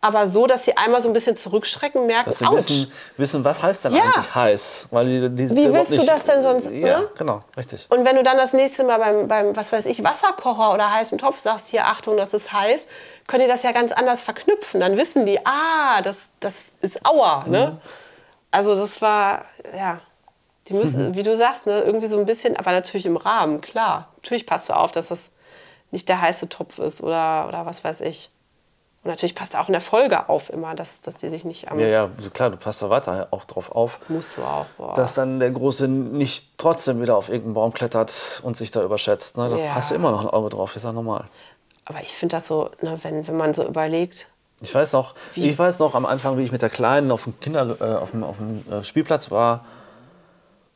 Aber 0.00 0.28
so, 0.28 0.46
dass 0.46 0.64
sie 0.64 0.76
einmal 0.76 1.02
so 1.02 1.08
ein 1.08 1.12
bisschen 1.12 1.34
zurückschrecken, 1.34 2.06
merken, 2.06 2.30
Dass 2.30 2.38
sie 2.38 2.48
wissen, 2.52 2.92
wissen, 3.16 3.44
was 3.44 3.60
heißt 3.60 3.86
denn 3.86 3.94
Ja. 3.94 4.02
eigentlich 4.02 4.32
heiß. 4.34 4.88
Weil 4.92 5.06
die, 5.06 5.34
die, 5.34 5.56
Wie 5.56 5.64
überhaupt 5.64 5.90
willst 5.90 6.02
du 6.02 6.06
das 6.06 6.22
denn 6.24 6.40
sonst, 6.42 6.70
Ja, 6.70 7.00
ne? 7.00 7.08
genau, 7.16 7.40
richtig. 7.56 7.86
Und 7.88 8.04
wenn 8.04 8.14
du 8.14 8.22
dann 8.22 8.36
das 8.36 8.52
nächste 8.52 8.84
Mal 8.84 8.98
beim, 8.98 9.26
beim, 9.26 9.56
was 9.56 9.72
weiß 9.72 9.86
ich, 9.86 10.04
Wasserkocher 10.04 10.72
oder 10.72 10.92
heißem 10.92 11.18
Topf 11.18 11.40
sagst, 11.40 11.66
hier, 11.68 11.86
Achtung, 11.86 12.16
das 12.16 12.32
ist 12.32 12.52
heiß, 12.52 12.86
können 13.26 13.42
die 13.44 13.48
das 13.48 13.64
ja 13.64 13.72
ganz 13.72 13.90
anders 13.90 14.22
verknüpfen. 14.22 14.80
Dann 14.80 14.96
wissen 14.96 15.26
die, 15.26 15.44
ah, 15.44 16.00
das, 16.02 16.30
das 16.38 16.66
ist 16.80 17.04
Aua. 17.04 17.44
Ne? 17.48 17.72
Mhm. 17.72 17.78
Also 18.52 18.76
das 18.76 19.02
war, 19.02 19.46
ja, 19.76 20.00
die 20.68 20.74
müssen, 20.74 21.14
wie 21.14 21.22
du 21.22 21.36
sagst, 21.36 21.66
ne, 21.66 21.80
irgendwie 21.80 22.06
so 22.06 22.18
ein 22.18 22.26
bisschen, 22.26 22.56
aber 22.56 22.72
natürlich 22.72 23.06
im 23.06 23.16
Rahmen, 23.16 23.60
klar. 23.60 24.08
Natürlich 24.16 24.46
passt 24.46 24.68
du 24.68 24.74
auf, 24.74 24.90
dass 24.92 25.08
das 25.08 25.30
nicht 25.90 26.08
der 26.08 26.20
heiße 26.20 26.48
Topf 26.48 26.78
ist 26.78 27.02
oder, 27.02 27.46
oder 27.48 27.64
was 27.66 27.82
weiß 27.84 28.02
ich. 28.02 28.30
Und 29.04 29.10
natürlich 29.10 29.34
passt 29.34 29.56
auch 29.56 29.68
in 29.68 29.72
der 29.72 29.80
Folge 29.80 30.28
auf 30.28 30.50
immer, 30.50 30.74
dass, 30.74 31.00
dass 31.00 31.14
die 31.16 31.28
sich 31.30 31.44
nicht 31.44 31.70
am... 31.70 31.78
Ja, 31.78 31.86
ja, 31.86 32.08
so 32.18 32.30
klar, 32.30 32.50
du 32.50 32.56
passt 32.56 32.82
da 32.82 32.90
weiter 32.90 33.28
auch 33.30 33.44
drauf 33.44 33.70
auf. 33.72 34.00
Musst 34.08 34.36
du 34.36 34.42
auch. 34.42 34.66
Boah. 34.76 34.94
Dass 34.94 35.14
dann 35.14 35.38
der 35.38 35.50
Große 35.52 35.86
nicht 35.88 36.48
trotzdem 36.58 37.00
wieder 37.00 37.16
auf 37.16 37.28
irgendeinen 37.28 37.54
Baum 37.54 37.72
klettert 37.72 38.40
und 38.42 38.56
sich 38.56 38.70
da 38.72 38.82
überschätzt. 38.82 39.36
Ne? 39.38 39.48
Da 39.48 39.56
Ja. 39.56 39.74
hast 39.76 39.90
du 39.90 39.94
immer 39.94 40.10
noch 40.10 40.20
ein 40.22 40.28
Auge 40.28 40.50
drauf, 40.50 40.74
ist 40.76 40.84
ja 40.84 40.92
normal. 40.92 41.24
aber 41.86 42.02
ich 42.02 42.12
finde 42.12 42.36
das 42.36 42.46
so, 42.46 42.70
ne, 42.82 42.98
wenn, 43.02 43.26
wenn 43.26 43.36
man 43.36 43.54
so 43.54 43.64
überlegt, 43.64 44.28
Ich 44.60 44.74
weiß 44.74 44.92
noch, 44.92 45.14
ich 45.36 45.56
weiß 45.58 45.78
noch 45.78 45.94
am 45.94 46.04
Anfang, 46.04 46.36
wie 46.36 46.42
ich 46.42 46.52
mit 46.52 46.60
der 46.60 46.68
Kleinen 46.68 47.10
auf 47.12 47.24
dem 47.24 47.38
Kinder, 47.40 47.76
äh, 47.80 47.94
auf 47.94 48.10
dem, 48.10 48.24
auf 48.24 48.36
dem 48.38 48.70
äh, 48.70 48.84
Spielplatz 48.84 49.30
war 49.30 49.64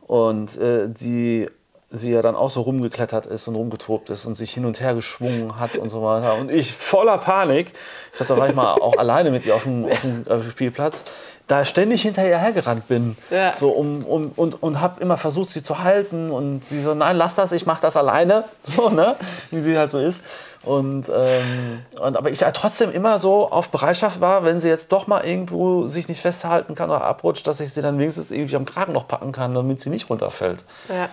und 0.06 0.56
äh, 0.58 0.88
die 0.88 1.48
sie 1.92 2.10
ja 2.10 2.22
dann 2.22 2.34
auch 2.34 2.50
so 2.50 2.62
rumgeklettert 2.62 3.26
ist 3.26 3.46
und 3.48 3.54
rumgetobt 3.54 4.10
ist 4.10 4.24
und 4.24 4.34
sich 4.34 4.52
hin 4.52 4.64
und 4.64 4.80
her 4.80 4.94
geschwungen 4.94 5.60
hat 5.60 5.76
und 5.76 5.90
so 5.90 6.02
weiter. 6.02 6.34
Und 6.36 6.50
ich 6.50 6.72
voller 6.72 7.18
Panik, 7.18 7.72
ich 8.12 8.16
glaube, 8.16 8.34
da 8.34 8.38
war 8.40 8.48
ich 8.48 8.54
mal 8.54 8.72
auch 8.72 8.96
alleine 8.96 9.30
mit 9.30 9.46
ihr 9.46 9.54
auf 9.54 9.64
dem, 9.64 9.84
auf 9.84 10.00
dem 10.00 10.26
äh, 10.26 10.42
Spielplatz, 10.42 11.04
da 11.48 11.64
ständig 11.64 12.02
hinterher 12.02 12.38
hergerannt 12.38 12.88
bin. 12.88 13.16
Ja. 13.30 13.54
So, 13.56 13.70
um, 13.70 14.04
um, 14.04 14.32
und 14.36 14.62
und 14.62 14.80
habe 14.80 15.02
immer 15.02 15.18
versucht, 15.18 15.50
sie 15.50 15.62
zu 15.62 15.80
halten. 15.80 16.30
Und 16.30 16.64
sie 16.64 16.80
so, 16.80 16.94
nein, 16.94 17.16
lass 17.16 17.34
das, 17.34 17.52
ich 17.52 17.66
mache 17.66 17.82
das 17.82 17.96
alleine. 17.96 18.44
So, 18.62 18.88
ne? 18.88 19.16
Wie 19.50 19.60
sie 19.60 19.76
halt 19.76 19.90
so 19.90 19.98
ist. 19.98 20.22
Und, 20.62 21.10
ähm, 21.12 21.82
und, 22.00 22.16
aber 22.16 22.30
ich 22.30 22.40
ja 22.40 22.52
trotzdem 22.52 22.92
immer 22.92 23.18
so 23.18 23.50
auf 23.50 23.70
Bereitschaft 23.70 24.20
war, 24.20 24.44
wenn 24.44 24.60
sie 24.60 24.68
jetzt 24.68 24.92
doch 24.92 25.08
mal 25.08 25.24
irgendwo 25.24 25.88
sich 25.88 26.08
nicht 26.08 26.20
festhalten 26.20 26.76
kann 26.76 26.88
oder 26.88 27.04
abrutscht, 27.04 27.46
dass 27.46 27.58
ich 27.58 27.72
sie 27.74 27.82
dann 27.82 27.98
wenigstens 27.98 28.30
irgendwie 28.30 28.54
am 28.54 28.64
Kragen 28.64 28.92
noch 28.92 29.08
packen 29.08 29.32
kann, 29.32 29.52
damit 29.54 29.80
sie 29.80 29.90
nicht 29.90 30.08
runterfällt. 30.08 30.64
ja. 30.88 31.08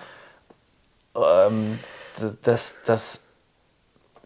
Ähm, 1.15 1.79
das, 2.43 2.75
das 2.85 3.23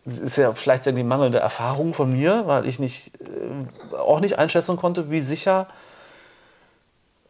ist 0.06 0.38
ja 0.38 0.54
vielleicht 0.54 0.86
die 0.86 1.04
mangelnde 1.04 1.40
Erfahrung 1.40 1.94
von 1.94 2.12
mir, 2.12 2.44
weil 2.46 2.68
ich 2.68 2.80
nicht, 2.80 3.12
äh, 3.22 3.96
auch 3.96 4.20
nicht 4.20 4.38
einschätzen 4.38 4.78
konnte, 4.78 5.10
wie 5.10 5.20
sicher 5.20 5.68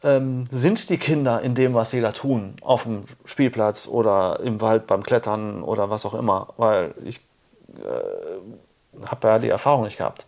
ähm, 0.03 0.45
sind 0.49 0.89
die 0.89 0.97
Kinder 0.97 1.41
in 1.41 1.55
dem, 1.55 1.73
was 1.73 1.91
sie 1.91 2.01
da 2.01 2.11
tun, 2.11 2.55
auf 2.61 2.83
dem 2.83 3.05
Spielplatz 3.25 3.87
oder 3.87 4.39
im 4.41 4.59
Wald 4.61 4.87
beim 4.87 5.03
Klettern 5.03 5.63
oder 5.63 5.89
was 5.89 6.05
auch 6.05 6.13
immer, 6.13 6.47
weil 6.57 6.93
ich 7.03 7.21
äh, 7.75 9.05
habe 9.07 9.27
ja 9.27 9.39
die 9.39 9.49
Erfahrung 9.49 9.83
nicht 9.83 9.97
gehabt. 9.97 10.25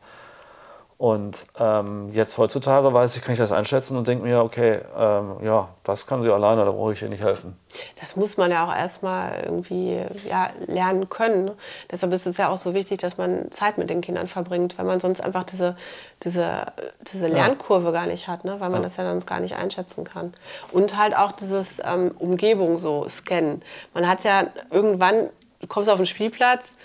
Und 0.97 1.47
ähm, 1.59 2.09
jetzt 2.13 2.37
heutzutage 2.37 2.93
weiß 2.93 3.17
ich, 3.17 3.21
kann 3.21 3.33
ich 3.33 3.39
das 3.39 3.51
einschätzen 3.51 3.97
und 3.97 4.07
denke 4.07 4.23
mir, 4.23 4.41
okay, 4.41 4.79
ähm, 4.97 5.35
ja, 5.43 5.67
das 5.83 6.07
kann 6.07 6.21
sie 6.21 6.31
alleine, 6.31 6.63
da 6.63 6.71
brauche 6.71 6.93
ich 6.93 7.01
ihr 7.01 7.09
nicht 7.09 7.21
helfen. 7.21 7.57
Das 7.99 8.15
muss 8.15 8.37
man 8.37 8.49
ja 8.49 8.65
auch 8.65 8.73
erstmal 8.73 9.43
irgendwie 9.43 9.99
ja, 10.29 10.51
lernen 10.67 11.09
können. 11.09 11.51
Deshalb 11.91 12.13
ist 12.13 12.25
es 12.25 12.37
ja 12.37 12.47
auch 12.47 12.57
so 12.57 12.73
wichtig, 12.73 12.99
dass 12.99 13.17
man 13.17 13.51
Zeit 13.51 13.77
mit 13.77 13.89
den 13.89 13.99
Kindern 13.99 14.27
verbringt, 14.27 14.77
weil 14.77 14.85
man 14.85 15.01
sonst 15.01 15.19
einfach 15.19 15.43
diese, 15.43 15.75
diese, 16.23 16.67
diese 17.11 17.27
Lernkurve 17.27 17.91
gar 17.91 18.07
nicht 18.07 18.29
hat, 18.29 18.45
ne? 18.45 18.61
weil 18.61 18.69
man 18.69 18.81
das 18.81 18.95
ja 18.95 19.03
dann 19.03 19.19
gar 19.19 19.41
nicht 19.41 19.57
einschätzen 19.57 20.05
kann. 20.05 20.31
Und 20.71 20.97
halt 20.97 21.17
auch 21.17 21.33
dieses 21.33 21.81
ähm, 21.83 22.11
Umgebung 22.19 22.77
so 22.77 23.05
scannen. 23.09 23.61
Man 23.93 24.07
hat 24.07 24.23
ja 24.23 24.47
irgendwann, 24.71 25.29
du 25.59 25.67
kommst 25.67 25.89
auf 25.89 25.97
den 25.97 26.05
Spielplatz, 26.05 26.77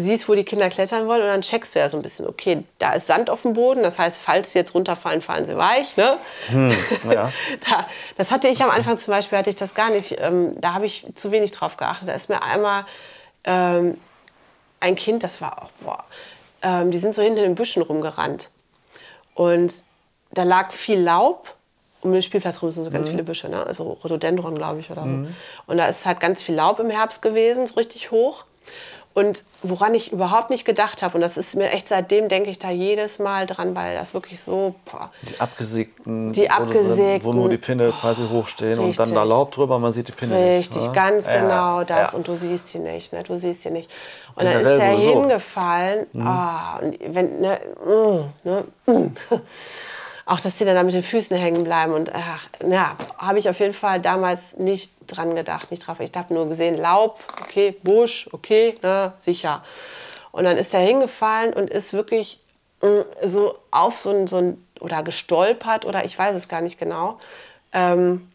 siehst, 0.00 0.28
wo 0.28 0.34
die 0.34 0.44
Kinder 0.44 0.68
klettern 0.68 1.06
wollen 1.06 1.22
und 1.22 1.28
dann 1.28 1.42
checkst 1.42 1.74
du 1.74 1.78
ja 1.78 1.88
so 1.88 1.96
ein 1.96 2.02
bisschen, 2.02 2.26
okay, 2.26 2.64
da 2.78 2.92
ist 2.92 3.06
Sand 3.06 3.30
auf 3.30 3.42
dem 3.42 3.54
Boden, 3.54 3.82
das 3.82 3.98
heißt, 3.98 4.18
falls 4.18 4.52
sie 4.52 4.58
jetzt 4.58 4.74
runterfallen, 4.74 5.20
fallen 5.20 5.46
sie 5.46 5.56
weich. 5.56 5.96
Ne? 5.96 6.16
ja. 7.10 7.32
da, 7.68 7.86
das 8.16 8.30
hatte 8.30 8.48
ich 8.48 8.62
am 8.62 8.70
Anfang 8.70 8.96
zum 8.96 9.12
Beispiel, 9.12 9.38
hatte 9.38 9.50
ich 9.50 9.56
das 9.56 9.74
gar 9.74 9.90
nicht, 9.90 10.16
ähm, 10.20 10.60
da 10.60 10.74
habe 10.74 10.86
ich 10.86 11.06
zu 11.14 11.32
wenig 11.32 11.50
drauf 11.50 11.76
geachtet. 11.76 12.08
Da 12.08 12.12
ist 12.12 12.28
mir 12.28 12.42
einmal 12.42 12.84
ähm, 13.44 13.98
ein 14.80 14.96
Kind, 14.96 15.24
das 15.24 15.40
war 15.40 15.62
auch, 15.62 15.70
boah, 15.80 16.04
ähm, 16.62 16.90
die 16.90 16.98
sind 16.98 17.14
so 17.14 17.22
hinter 17.22 17.42
den 17.42 17.54
Büschen 17.54 17.82
rumgerannt. 17.82 18.50
Und 19.34 19.72
da 20.32 20.42
lag 20.42 20.72
viel 20.72 21.00
Laub. 21.00 21.54
Um 22.00 22.12
den 22.12 22.22
Spielplatz 22.22 22.62
rum 22.62 22.70
sind 22.70 22.84
so 22.84 22.90
ganz 22.90 23.08
viele 23.08 23.24
Büsche, 23.24 23.48
ne? 23.48 23.66
also 23.66 23.98
Rhododendron, 24.04 24.54
glaube 24.54 24.78
ich, 24.78 24.88
oder 24.88 25.02
so. 25.02 25.08
Und 25.66 25.78
da 25.78 25.86
ist 25.86 26.06
halt 26.06 26.20
ganz 26.20 26.44
viel 26.44 26.54
Laub 26.54 26.78
im 26.78 26.90
Herbst 26.90 27.22
gewesen, 27.22 27.66
so 27.66 27.74
richtig 27.74 28.12
hoch. 28.12 28.44
Und 29.14 29.42
woran 29.64 29.94
ich 29.94 30.12
überhaupt 30.12 30.50
nicht 30.50 30.64
gedacht 30.64 31.02
habe, 31.02 31.16
und 31.16 31.22
das 31.22 31.36
ist 31.36 31.56
mir 31.56 31.70
echt 31.72 31.88
seitdem, 31.88 32.28
denke 32.28 32.50
ich 32.50 32.60
da 32.60 32.70
jedes 32.70 33.18
Mal 33.18 33.46
dran, 33.46 33.74
weil 33.74 33.96
das 33.96 34.14
wirklich 34.14 34.38
so, 34.40 34.76
boah, 34.84 35.10
Die 35.28 35.40
abgesägten, 35.40 36.32
Die 36.32 36.48
abgesägten. 36.48 37.24
wo 37.28 37.32
nur 37.32 37.48
die 37.48 37.56
Pinne 37.58 37.92
quasi 38.00 38.22
hochstehen 38.30 38.78
und 38.78 38.96
dann 38.96 39.12
da 39.12 39.22
Richtig. 39.22 39.30
Laub 39.36 39.50
drüber, 39.50 39.80
man 39.80 39.92
sieht 39.92 40.06
die 40.06 40.12
Pinne 40.12 40.36
nicht. 40.36 40.70
Richtig, 40.70 40.86
ne? 40.86 40.92
ganz 40.92 41.26
Ja, 41.26 41.40
genau 41.40 41.82
das. 41.84 42.12
ja. 42.12 42.16
Und 42.18 42.28
du 42.28 42.36
siehst 42.36 42.68
sie 42.68 42.78
nicht, 42.78 43.12
ne? 43.12 43.24
Du 43.24 43.36
siehst 43.36 43.62
sie 43.62 43.70
nicht. 43.70 43.90
Und 44.36 44.44
dann 44.44 44.52
Generell 44.58 44.78
ist 44.78 44.84
er 44.84 44.92
sowieso. 44.96 45.20
hingefallen. 45.20 46.06
Ah, 46.24 46.78
und 46.78 46.96
wenn, 47.14 47.40
ne, 47.40 47.58
mm, 47.84 48.48
ne, 48.48 48.64
mm. 48.86 49.16
Auch, 50.28 50.40
dass 50.40 50.56
die 50.56 50.66
dann 50.66 50.74
da 50.74 50.82
mit 50.82 50.92
den 50.92 51.02
Füßen 51.02 51.34
hängen 51.38 51.64
bleiben. 51.64 51.94
Und 51.94 52.12
ach, 52.14 52.48
ja, 52.68 52.96
habe 53.16 53.38
ich 53.38 53.48
auf 53.48 53.58
jeden 53.60 53.72
Fall 53.72 53.98
damals 53.98 54.58
nicht 54.58 54.92
dran 55.06 55.34
gedacht, 55.34 55.70
nicht 55.70 55.86
drauf. 55.86 56.00
Ich 56.00 56.10
habe 56.14 56.34
nur 56.34 56.46
gesehen, 56.46 56.76
Laub, 56.76 57.18
okay, 57.40 57.74
Busch, 57.82 58.28
okay, 58.32 58.76
ne, 58.82 59.14
sicher. 59.18 59.62
Und 60.30 60.44
dann 60.44 60.58
ist 60.58 60.74
er 60.74 60.80
hingefallen 60.80 61.54
und 61.54 61.70
ist 61.70 61.94
wirklich 61.94 62.40
mm, 62.82 63.00
so 63.24 63.58
auf 63.70 63.96
so 63.96 64.10
ein, 64.10 64.26
so 64.26 64.36
ein, 64.36 64.66
oder 64.80 65.02
gestolpert 65.02 65.86
oder 65.86 66.04
ich 66.04 66.18
weiß 66.18 66.36
es 66.36 66.46
gar 66.46 66.60
nicht 66.60 66.78
genau. 66.78 67.18
Ähm, 67.72 68.30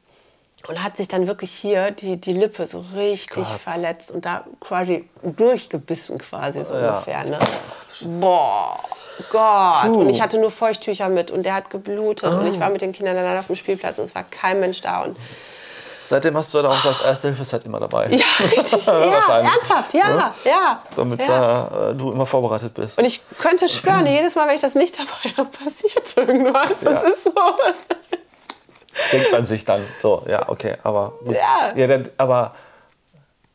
und 0.67 0.83
hat 0.83 0.97
sich 0.97 1.07
dann 1.07 1.27
wirklich 1.27 1.51
hier 1.51 1.91
die, 1.91 2.17
die 2.17 2.33
Lippe 2.33 2.65
so 2.65 2.83
richtig 2.95 3.35
Gott. 3.35 3.59
verletzt 3.59 4.09
und 4.09 4.25
da 4.25 4.45
quasi 4.61 5.07
durchgebissen 5.21 6.17
quasi 6.17 6.63
so 6.63 6.73
Ja. 6.73 6.89
ungefähr. 6.89 7.23
Ne? 7.25 7.37
Boah, 8.19 8.79
Gott. 9.31 9.85
Und 9.89 10.09
ich 10.09 10.21
hatte 10.21 10.37
nur 10.39 10.51
Feuchttücher 10.51 11.09
mit 11.09 11.31
und 11.31 11.43
der 11.43 11.55
hat 11.55 11.69
geblutet 11.69 12.29
und 12.33 12.45
Ah. 12.45 12.49
ich 12.49 12.59
war 12.59 12.69
mit 12.69 12.81
den 12.81 12.93
Kindern 12.93 13.15
dann 13.15 13.37
auf 13.37 13.47
dem 13.47 13.55
Spielplatz 13.55 13.97
und 13.97 14.05
es 14.05 14.15
war 14.15 14.23
kein 14.23 14.59
Mensch 14.59 14.81
da. 14.81 15.01
Und 15.01 15.17
Seitdem 16.05 16.35
hast 16.35 16.53
du 16.53 16.61
dann 16.61 16.71
auch 16.71 16.83
das 16.83 17.01
Erste-Hilfe-Set 17.01 17.65
immer 17.65 17.79
dabei. 17.79 18.09
ja, 18.09 18.25
richtig. 18.57 18.85
ja, 18.85 19.39
ernsthaft, 19.39 19.93
ja, 19.93 20.33
ja. 20.43 20.83
Damit 20.95 21.21
ja. 21.21 21.27
da, 21.27 21.89
äh, 21.91 21.95
du 21.95 22.11
immer 22.11 22.25
vorbereitet 22.25 22.73
bist. 22.73 22.99
Und 22.99 23.05
ich 23.05 23.21
könnte 23.39 23.69
schwören, 23.69 24.05
jedes 24.07 24.35
Mal, 24.35 24.47
wenn 24.47 24.55
ich 24.55 24.61
das 24.61 24.75
nicht 24.75 24.97
dabei 24.99 25.35
habe, 25.37 25.49
passiert 25.49 26.17
irgendwas. 26.17 26.71
Das 26.81 27.03
ist 27.03 27.23
so. 27.23 27.31
denkt 29.11 29.31
man 29.31 29.45
sich 29.45 29.63
dann. 29.65 29.85
So, 30.01 30.23
ja, 30.27 30.49
okay, 30.49 30.75
aber 30.83 31.13
gut. 31.23 31.35
Ja. 31.35 31.87
dann, 31.87 32.09
aber 32.17 32.53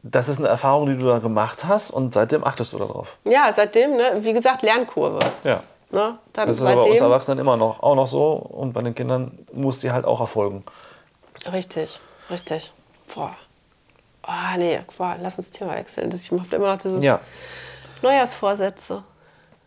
das 0.03 0.29
ist 0.29 0.39
eine 0.39 0.49
Erfahrung, 0.49 0.87
die 0.87 0.97
du 0.97 1.07
da 1.07 1.19
gemacht 1.19 1.65
hast 1.67 1.91
und 1.91 2.13
seitdem 2.15 2.45
achtest 2.45 2.73
du 2.73 2.79
darauf. 2.79 3.19
Ja, 3.25 3.53
seitdem, 3.55 3.97
ne, 3.97 4.19
wie 4.21 4.33
gesagt, 4.33 4.63
Lernkurve. 4.63 5.19
Ja. 5.45 5.63
Ne? 5.91 6.19
Dann 6.35 6.49
Das 6.49 6.59
ist 6.59 6.63
aber 6.63 6.75
bei 6.75 6.81
uns 6.81 6.89
seitdem. 6.91 7.05
Erwachsenen 7.05 7.39
immer 7.39 7.57
noch, 7.57 7.83
auch 7.83 7.95
noch 7.95 8.07
so 8.09 8.33
und 8.33 8.73
bei 8.75 8.83
den 8.83 8.95
Kindern 8.95 9.39
muss 9.53 9.81
die 9.81 9.91
halt 9.91 10.05
auch 10.05 10.21
erfolgen. 10.21 10.63
Richtig, 11.51 12.01
richtig. 12.31 12.73
Boah. 13.15 13.35
Ah, 14.23 14.57
nee, 14.59 14.81
boah, 14.99 15.17
lass 15.23 15.39
uns 15.39 15.51
Thema 15.51 15.75
wechseln. 15.75 16.11
Das- 16.11 16.23
Ich 16.25 16.31
habe 16.31 16.57
immer 16.57 16.73
noch 16.73 16.79
dieses 16.79 17.03
Ja. 17.03 17.21
Neujahrsvorsätze. 18.03 19.03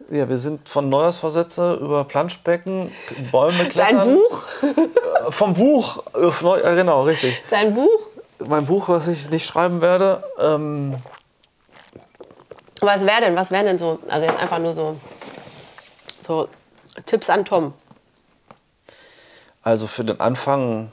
Ja, 0.09 0.27
wir 0.29 0.37
sind 0.37 0.67
von 0.69 0.89
Neujahrsvorsätze 0.89 1.73
über 1.75 2.03
Planschbecken, 2.03 2.91
Bäume 3.31 3.65
klettern. 3.65 3.97
Dein 3.97 4.15
Buch? 4.15 4.43
Äh, 4.61 5.31
Vom 5.31 5.53
Buch, 5.53 6.03
Neu 6.41 6.59
äh, 6.59 6.75
genau, 6.75 7.03
richtig. 7.03 7.41
Dein 7.49 7.73
Buch? 7.73 8.00
Mein 8.51 8.65
Buch, 8.65 8.89
was 8.89 9.07
ich 9.07 9.29
nicht 9.29 9.45
schreiben 9.45 9.79
werde, 9.79 10.25
ähm, 10.37 10.95
Was 12.81 13.05
wäre 13.05 13.21
denn, 13.21 13.33
was 13.37 13.49
wären 13.49 13.65
denn 13.65 13.77
so, 13.77 13.99
also 14.09 14.25
jetzt 14.25 14.37
einfach 14.37 14.59
nur 14.59 14.73
so, 14.73 14.97
so 16.27 16.49
Tipps 17.05 17.29
an 17.29 17.45
Tom. 17.45 17.73
also 19.61 19.87
für 19.87 20.03
den 20.03 20.19
Anfang 20.19 20.91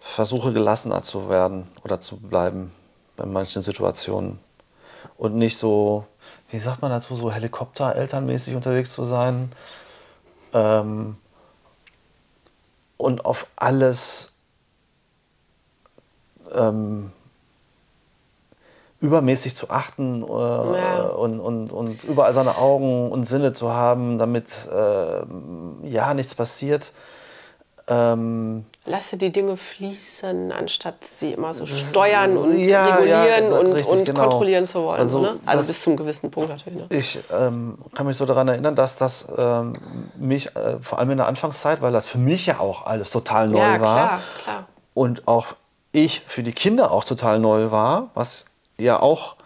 versuche 0.00 0.52
gelassener 0.52 1.02
zu 1.02 1.28
werden 1.28 1.68
oder 1.84 2.00
zu 2.00 2.16
bleiben 2.16 2.72
bei 3.16 3.24
manchen 3.24 3.62
Situationen. 3.62 4.40
Und 5.16 5.36
nicht 5.36 5.56
so, 5.56 6.04
wie 6.50 6.58
sagt 6.58 6.82
man 6.82 6.90
dazu, 6.90 7.14
so 7.14 7.30
Helikopter-elternmäßig 7.30 8.56
unterwegs 8.56 8.92
zu 8.92 9.04
sein. 9.04 9.52
Ähm, 10.52 11.16
und 12.96 13.24
auf 13.24 13.46
alles 13.54 14.32
ähm, 16.56 17.12
übermäßig 19.00 19.54
zu 19.54 19.70
achten 19.70 20.22
äh, 20.22 20.26
und, 20.26 21.40
und, 21.40 21.72
und 21.72 22.04
überall 22.04 22.32
seine 22.34 22.56
Augen 22.56 23.10
und 23.12 23.24
Sinne 23.24 23.52
zu 23.52 23.72
haben, 23.72 24.18
damit 24.18 24.68
ähm, 24.74 25.76
ja 25.82 26.14
nichts 26.14 26.34
passiert. 26.34 26.92
Ähm, 27.88 28.64
Lasse 28.84 29.16
die 29.16 29.30
Dinge 29.30 29.56
fließen, 29.56 30.50
anstatt 30.50 31.04
sie 31.04 31.32
immer 31.32 31.54
so 31.54 31.66
steuern 31.66 32.36
und 32.36 32.58
Ja, 32.58 33.00
ja, 33.04 33.22
regulieren 33.22 33.52
und, 33.52 33.72
richtig, 33.74 33.98
und 33.98 34.04
genau. 34.06 34.22
kontrollieren 34.22 34.66
zu 34.66 34.82
wollen. 34.82 34.98
Also 34.98 35.20
ne? 35.20 35.36
also 35.44 35.64
bis 35.66 35.82
zum 35.82 35.96
gewissen 35.96 36.30
Punkt 36.30 36.50
natürlich. 36.50 36.78
Ne? 36.78 36.86
Ich 36.90 37.20
ähm, 37.32 37.78
kann 37.94 38.06
mich 38.06 38.16
so 38.16 38.26
daran 38.26 38.48
erinnern, 38.48 38.74
dass 38.74 38.96
das 38.96 39.28
ähm, 39.36 39.76
mich, 40.16 40.54
äh, 40.56 40.78
vor 40.80 40.98
allem 40.98 41.10
in 41.12 41.18
der 41.18 41.28
Anfangszeit, 41.28 41.80
weil 41.80 41.92
das 41.92 42.06
für 42.06 42.18
mich 42.18 42.46
ja 42.46 42.58
auch 42.58 42.86
alles 42.86 43.10
total 43.10 43.48
neu 43.48 43.58
Ja, 43.58 43.80
war 43.80 44.06
klar, 44.06 44.20
klar. 44.42 44.64
und 44.94 45.28
auch 45.28 45.46
ich 45.96 46.22
für 46.26 46.42
die 46.42 46.52
Kinder 46.52 46.90
auch 46.90 47.04
total 47.04 47.38
neu 47.38 47.70
war, 47.70 48.08
was 48.14 48.44
ja 48.78 49.00
auch 49.00 49.36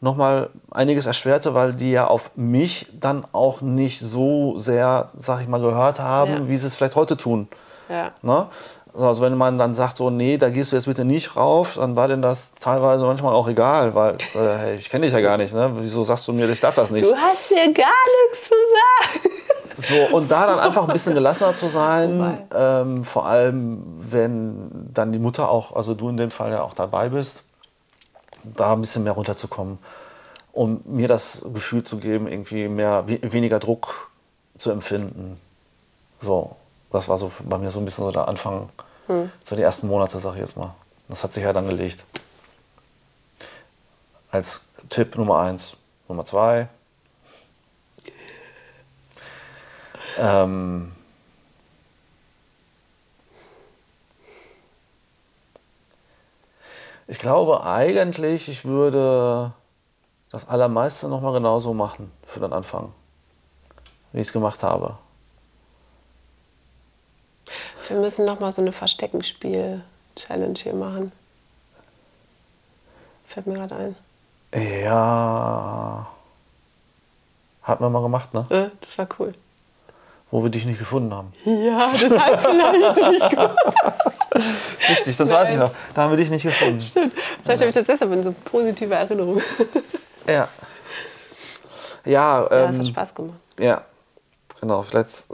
nochmal 0.00 0.50
einiges 0.70 1.06
erschwerte, 1.06 1.54
weil 1.54 1.74
die 1.74 1.90
ja 1.92 2.06
auf 2.06 2.30
mich 2.36 2.86
dann 2.92 3.24
auch 3.32 3.60
nicht 3.60 4.00
so 4.00 4.58
sehr, 4.58 5.10
sag 5.16 5.40
ich 5.42 5.48
mal, 5.48 5.60
gehört 5.60 6.00
haben, 6.00 6.32
Ja. 6.32 6.48
wie 6.48 6.56
sie 6.56 6.66
es 6.66 6.76
vielleicht 6.76 6.96
heute 6.96 7.16
tun. 7.16 7.48
Ja. 7.88 8.10
Ne? 8.22 8.46
Also 8.98 9.22
wenn 9.22 9.36
man 9.36 9.58
dann 9.58 9.74
sagt, 9.74 9.96
so, 9.98 10.10
nee, 10.10 10.36
da 10.38 10.50
gehst 10.50 10.72
du 10.72 10.76
jetzt 10.76 10.86
bitte 10.86 11.04
nicht 11.04 11.36
rauf, 11.36 11.74
dann 11.76 11.94
war 11.94 12.08
denn 12.08 12.22
das 12.22 12.52
teilweise 12.58 13.04
manchmal 13.04 13.32
auch 13.34 13.46
egal, 13.48 13.94
weil 13.94 14.14
äh, 14.34 14.56
hey, 14.58 14.74
ich 14.76 14.90
kenne 14.90 15.06
dich 15.06 15.14
ja 15.14 15.20
gar 15.20 15.36
nicht. 15.36 15.54
Ne? 15.54 15.70
Wieso 15.76 16.02
sagst 16.02 16.26
du 16.26 16.32
mir, 16.32 16.48
ich 16.48 16.60
darf 16.60 16.74
das 16.74 16.90
nicht? 16.90 17.06
Du 17.06 17.14
hast 17.14 17.50
mir 17.50 17.72
gar 17.72 17.86
nichts 18.26 18.48
zu 18.48 18.54
sagen. 18.74 19.34
So, 19.76 20.16
und 20.16 20.28
da 20.28 20.46
dann 20.46 20.58
einfach 20.58 20.88
ein 20.88 20.92
bisschen 20.92 21.14
gelassener 21.14 21.54
zu 21.54 21.68
sein, 21.68 22.38
ähm, 22.54 23.04
vor 23.04 23.26
allem 23.26 23.97
wenn 24.12 24.92
dann 24.92 25.12
die 25.12 25.18
Mutter 25.18 25.48
auch, 25.48 25.74
also 25.74 25.94
du 25.94 26.08
in 26.08 26.16
dem 26.16 26.30
Fall 26.30 26.50
ja 26.50 26.62
auch 26.62 26.74
dabei 26.74 27.08
bist, 27.08 27.44
da 28.44 28.72
ein 28.72 28.80
bisschen 28.80 29.04
mehr 29.04 29.12
runterzukommen, 29.12 29.78
um 30.52 30.80
mir 30.84 31.08
das 31.08 31.44
Gefühl 31.52 31.82
zu 31.82 31.98
geben, 31.98 32.28
irgendwie 32.28 32.68
mehr, 32.68 33.08
we 33.08 33.20
weniger 33.22 33.58
Druck 33.58 34.10
zu 34.56 34.70
empfinden. 34.70 35.38
So, 36.20 36.56
das 36.90 37.08
war 37.08 37.18
so 37.18 37.30
bei 37.40 37.58
mir 37.58 37.70
so 37.70 37.78
ein 37.78 37.84
bisschen 37.84 38.04
so 38.04 38.10
der 38.10 38.28
Anfang, 38.28 38.68
so 39.44 39.56
die 39.56 39.62
ersten 39.62 39.88
Monate, 39.88 40.18
sag 40.18 40.34
ich 40.34 40.40
jetzt 40.40 40.56
mal. 40.56 40.74
Das 41.08 41.24
hat 41.24 41.32
sich 41.32 41.42
ja 41.42 41.52
dann 41.52 41.66
gelegt. 41.66 42.04
Als 44.30 44.66
Tipp 44.88 45.16
Nummer 45.16 45.38
eins. 45.38 45.74
Nummer 46.08 46.24
zwei, 46.24 46.68
Ähm, 50.18 50.92
ich 57.08 57.18
glaube 57.18 57.64
eigentlich, 57.64 58.48
ich 58.48 58.64
würde 58.64 59.52
das 60.30 60.46
Allermeiste 60.46 61.08
noch 61.08 61.22
mal 61.22 61.32
genauso 61.32 61.72
machen 61.72 62.12
für 62.26 62.40
den 62.40 62.52
Anfang, 62.52 62.92
wie 64.12 64.20
ich 64.20 64.28
es 64.28 64.32
gemacht 64.32 64.62
habe. 64.62 64.98
Wir 67.88 67.96
müssen 67.96 68.26
noch 68.26 68.40
mal 68.40 68.52
so 68.52 68.60
eine 68.60 68.72
Versteckenspiel-Challenge 68.72 70.58
hier 70.58 70.74
machen. 70.74 71.10
Fällt 73.26 73.46
mir 73.46 73.54
gerade 73.54 73.74
ein. 73.74 73.96
Ja, 74.82 76.06
hatten 77.62 77.84
wir 77.84 77.90
mal 77.90 78.02
gemacht, 78.02 78.34
ne? 78.34 78.46
Äh, 78.50 78.70
das 78.80 78.98
war 78.98 79.08
cool. 79.18 79.34
Wo 80.30 80.42
wir 80.42 80.50
dich 80.50 80.66
nicht 80.66 80.78
gefunden 80.78 81.14
haben. 81.14 81.32
Ja, 81.44 81.90
deshalb 81.92 82.42
vielleicht 82.42 83.10
nicht. 83.10 83.36
Richtig, 84.90 85.16
das 85.16 85.30
weiß 85.30 85.52
ich 85.52 85.56
noch. 85.56 85.70
Da 85.94 86.02
haben 86.02 86.10
wir 86.10 86.18
dich 86.18 86.28
nicht 86.30 86.42
gefunden. 86.42 86.80
Vielleicht 86.80 87.60
habe 87.60 87.70
ich 87.70 87.74
das 87.74 87.86
deshalb 87.86 88.12
in 88.12 88.22
so 88.22 88.34
positive 88.44 88.94
Erinnerung. 88.94 89.40
Ja. 90.26 90.48
Ja, 92.04 92.42
Ja, 92.42 92.46
es 92.46 92.68
hat 92.68 92.74
ähm, 92.74 92.86
Spaß 92.86 93.14
gemacht. 93.14 93.38
Ja, 93.58 93.82
genau. 94.60 94.82
Vielleicht. 94.82 95.26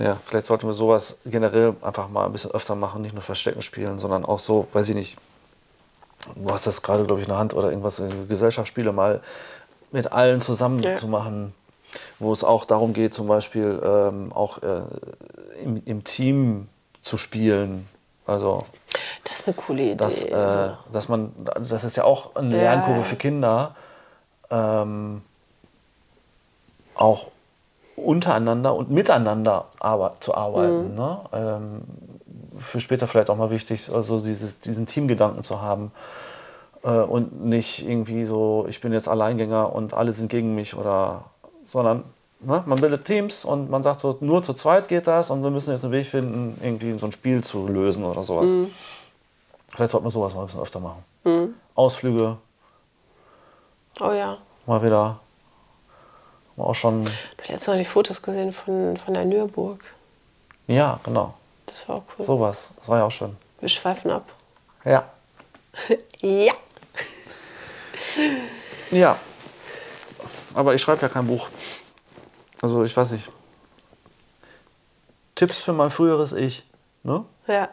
Ja, 0.00 0.16
vielleicht 0.24 0.46
sollten 0.46 0.66
wir 0.66 0.72
sowas 0.72 1.18
generell 1.26 1.74
einfach 1.82 2.08
mal 2.08 2.24
ein 2.24 2.32
bisschen 2.32 2.50
öfter 2.52 2.74
machen, 2.74 3.02
nicht 3.02 3.12
nur 3.12 3.22
Verstecken 3.22 3.60
spielen, 3.60 3.98
sondern 3.98 4.24
auch 4.24 4.38
so, 4.38 4.66
weiß 4.72 4.88
ich 4.88 4.94
nicht, 4.94 5.18
du 6.34 6.50
hast 6.50 6.66
das 6.66 6.80
gerade, 6.80 7.04
glaube 7.04 7.20
ich, 7.20 7.26
in 7.26 7.32
der 7.32 7.38
Hand 7.38 7.52
oder 7.52 7.68
irgendwas, 7.68 8.00
äh, 8.00 8.08
Gesellschaftsspiele 8.26 8.92
mal 8.92 9.20
mit 9.92 10.12
allen 10.12 10.40
zusammen 10.40 10.82
Ja. 10.82 10.94
zu 10.94 11.08
machen, 11.08 11.54
wo 12.18 12.32
es 12.32 12.44
auch 12.44 12.64
darum 12.64 12.92
geht, 12.92 13.14
zum 13.14 13.26
Beispiel 13.26 13.80
ähm, 13.84 14.32
auch 14.32 14.62
äh, 14.62 14.82
im, 15.62 15.82
im 15.84 16.04
Team 16.04 16.68
zu 17.02 17.16
spielen. 17.16 17.88
Also 18.26 18.66
Das 19.24 19.40
ist 19.40 19.48
eine 19.48 19.56
coole 19.56 19.82
Idee. 19.82 19.94
dass, 19.96 20.22
äh, 20.22 20.28
so. 20.30 20.92
dass 20.92 21.08
man, 21.08 21.32
das 21.60 21.84
ist 21.84 21.96
ja 21.96 22.04
auch 22.04 22.36
eine 22.36 22.54
Ja, 22.56 22.74
Lernkurve 22.74 23.02
für 23.02 23.16
Kinder, 23.16 23.74
ähm, 24.50 25.22
auch 26.94 27.28
untereinander 27.96 28.74
und 28.74 28.90
miteinander 28.90 29.66
arbe 29.80 30.12
zu 30.20 30.32
Mhm. 30.32 30.36
arbeiten. 30.38 30.94
Ne? 30.94 31.18
Ähm, 31.32 31.80
für 32.58 32.80
später 32.80 33.06
vielleicht 33.08 33.30
auch 33.30 33.36
mal 33.36 33.50
wichtig, 33.50 33.90
also 33.92 34.20
dieses, 34.20 34.60
diesen 34.60 34.86
Teamgedanken 34.86 35.42
zu 35.42 35.60
haben 35.60 35.92
äh, 36.82 36.88
und 36.88 37.44
nicht 37.44 37.86
irgendwie 37.86 38.24
so, 38.24 38.66
ich 38.68 38.80
bin 38.80 38.92
jetzt 38.92 39.08
Alleingänger 39.08 39.72
und 39.74 39.94
alle 39.94 40.12
sind 40.12 40.28
gegen 40.30 40.54
mich 40.54 40.74
oder, 40.74 41.24
sondern 41.64 42.04
ne? 42.40 42.62
man 42.66 42.80
bildet 42.80 43.04
Teams 43.04 43.44
und 43.44 43.70
man 43.70 43.82
sagt 43.82 44.00
so, 44.00 44.16
nur 44.20 44.42
zu 44.42 44.54
zweit 44.54 44.88
geht 44.88 45.06
das 45.06 45.30
und 45.30 45.42
wir 45.42 45.50
müssen 45.50 45.70
jetzt 45.70 45.84
einen 45.84 45.92
Weg 45.92 46.06
finden, 46.06 46.58
irgendwie 46.62 46.98
so 46.98 47.06
ein 47.06 47.12
Spiel 47.12 47.42
zu 47.44 47.66
lösen 47.66 48.04
oder 48.04 48.22
sowas. 48.22 48.50
Mhm. 48.50 48.70
Vielleicht 49.68 49.92
sollte 49.92 50.04
man 50.04 50.10
sowas 50.10 50.34
mal 50.34 50.40
ein 50.42 50.46
bisschen 50.46 50.60
öfter 50.62 50.80
machen. 50.80 51.54
Ausflüge, 51.74 52.36
Oh 54.00 54.12
ja. 54.12 54.38
mal 54.66 54.82
wieder. 54.82 55.20
Mal 56.56 56.64
Auch 56.64 56.74
schon, 56.74 57.04
Du 57.04 57.10
hast 57.40 57.48
jetzt 57.48 57.68
noch 57.68 57.76
die 57.76 57.84
Fotos 57.84 58.20
gesehen 58.22 58.52
von, 58.52 58.96
von 58.96 59.14
der 59.14 59.24
Nürburg. 59.24 59.84
ja, 60.66 60.98
genau. 61.02 61.34
Das 61.66 61.88
war 61.88 61.96
auch 61.96 62.02
cool. 62.18 62.26
Sowas. 62.26 62.70
Das 62.78 62.88
war 62.88 62.98
ja 62.98 63.04
auch 63.04 63.10
schön. 63.12 63.36
Wir 63.60 63.68
schweifen 63.68 64.10
ab. 64.10 64.24
Ja. 64.84 65.04
Ja. 66.22 66.52
Ja. 68.90 69.18
Aber 70.54 70.74
ich 70.74 70.82
schreibe 70.82 71.02
ja 71.02 71.08
kein 71.08 71.26
Buch. 71.26 71.48
Also 72.60 72.84
ich 72.84 72.96
weiß 72.96 73.12
nicht. 73.12 73.30
Tipps 75.34 75.58
für 75.58 75.72
mein 75.72 75.90
früheres 75.90 76.32
Ich. 76.32 76.64
Ne? 77.02 77.24
Ja. 77.46 77.68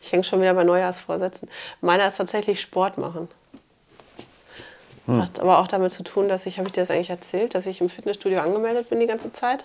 Ich 0.00 0.12
hänge 0.12 0.24
schon 0.24 0.40
wieder 0.40 0.54
bei 0.54 0.64
Neujahrsvorsätzen. 0.64 1.50
Meiner 1.82 2.08
ist 2.08 2.16
tatsächlich 2.16 2.60
Sport 2.60 2.96
machen. 2.96 3.28
Hat 5.06 5.40
aber 5.40 5.58
auch 5.58 5.68
damit 5.68 5.92
zu 5.92 6.02
tun, 6.02 6.28
dass 6.28 6.44
ich, 6.44 6.58
habe 6.58 6.68
ich 6.68 6.74
dir 6.74 6.82
das 6.82 6.90
eigentlich 6.90 7.08
erzählt, 7.08 7.54
dass 7.54 7.66
ich 7.66 7.80
im 7.80 7.88
Fitnessstudio 7.88 8.40
angemeldet 8.40 8.90
bin 8.90 9.00
die 9.00 9.06
ganze 9.06 9.32
Zeit? 9.32 9.64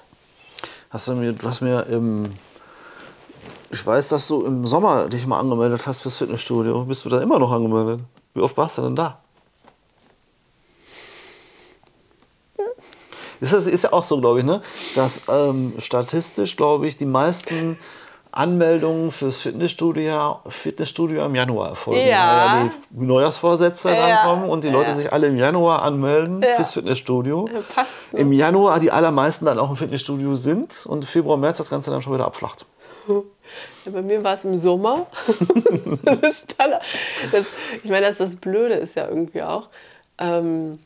Hast 0.89 1.09
du 1.09 1.15
mir, 1.15 1.33
du 1.33 1.47
hast 1.47 1.59
mir 1.59 1.85
im. 1.87 2.37
Ich 3.73 3.83
weiß, 3.87 4.09
dass 4.09 4.27
du 4.27 4.45
im 4.45 4.67
Sommer 4.67 5.09
dich 5.09 5.25
mal 5.25 5.39
angemeldet 5.39 5.87
hast 5.87 6.01
fürs 6.01 6.17
Fitnessstudio. 6.17 6.85
Bist 6.85 7.05
du 7.05 7.09
da 7.09 7.19
immer 7.21 7.39
noch 7.39 7.51
angemeldet? 7.51 8.01
Wie 8.35 8.41
oft 8.41 8.55
warst 8.55 8.77
du 8.77 8.83
denn 8.83 8.95
da? 8.95 9.17
Ist, 13.41 13.51
das, 13.51 13.65
ist 13.65 13.83
ja 13.83 13.91
auch 13.91 14.03
so, 14.03 14.21
glaube 14.21 14.39
ich, 14.39 14.45
ne? 14.45 14.61
dass 14.95 15.23
ähm, 15.27 15.73
statistisch, 15.79 16.55
glaube 16.55 16.85
ich, 16.87 16.97
die 16.97 17.07
meisten 17.07 17.79
Anmeldungen 18.31 19.11
fürs 19.11 19.41
Fitnessstudio, 19.41 20.37
Fitnessstudio 20.47 21.25
im 21.25 21.33
Januar 21.33 21.69
erfolgen. 21.69 22.07
Ja. 22.07 22.59
Weil 22.61 22.71
die 22.91 23.05
Neujahrsvorsätze 23.05 23.89
Ja. 23.91 24.05
rankommen 24.05 24.51
und 24.51 24.63
die 24.63 24.69
Leute 24.69 24.91
Ja. 24.91 24.95
sich 24.95 25.11
alle 25.11 25.27
im 25.27 25.37
Januar 25.37 25.81
anmelden 25.81 26.43
Ja. 26.43 26.55
fürs 26.57 26.73
Fitnessstudio. 26.73 27.49
Passt, 27.73 28.13
ne? 28.13 28.19
Im 28.19 28.33
Januar 28.33 28.79
die 28.79 28.91
allermeisten 28.91 29.45
dann 29.45 29.57
auch 29.57 29.71
im 29.71 29.77
Fitnessstudio 29.77 30.35
sind 30.35 30.85
und 30.85 31.05
Februar, 31.05 31.37
März 31.37 31.57
das 31.57 31.71
Ganze 31.71 31.89
dann 31.89 32.03
schon 32.03 32.13
wieder 32.13 32.25
abflacht. 32.25 32.67
Ja, 33.07 33.91
bei 33.91 34.01
mir 34.01 34.23
war 34.23 34.33
es 34.33 34.45
im 34.45 34.57
Sommer. 34.57 35.07
das 36.03 36.45
das, 37.31 37.45
ich 37.83 37.89
meine, 37.89 38.07
das, 38.07 38.17
das 38.17 38.35
Blöde 38.35 38.75
ist 38.75 38.95
ja 38.95 39.07
irgendwie 39.07 39.43
auch. 39.43 39.69
Ähm, 40.17 40.79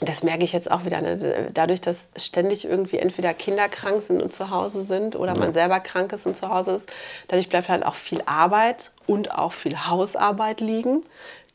das 0.00 0.22
merke 0.22 0.44
ich 0.44 0.52
jetzt 0.52 0.70
auch 0.70 0.84
wieder. 0.84 1.00
Ne? 1.02 1.50
Dadurch, 1.52 1.80
dass 1.80 2.08
ständig 2.16 2.64
irgendwie 2.64 2.98
entweder 2.98 3.34
Kinder 3.34 3.68
krank 3.68 4.00
sind 4.00 4.22
und 4.22 4.32
zu 4.32 4.50
Hause 4.50 4.82
sind 4.82 5.14
oder 5.14 5.38
man 5.38 5.52
selber 5.52 5.80
krank 5.80 6.12
ist 6.12 6.26
und 6.26 6.34
zu 6.34 6.48
Hause 6.48 6.76
ist, 6.76 6.88
dadurch 7.28 7.48
bleibt 7.48 7.68
halt 7.68 7.84
auch 7.84 7.94
viel 7.94 8.22
Arbeit 8.24 8.92
und 9.06 9.32
auch 9.32 9.52
viel 9.52 9.86
Hausarbeit 9.86 10.60
liegen, 10.60 11.02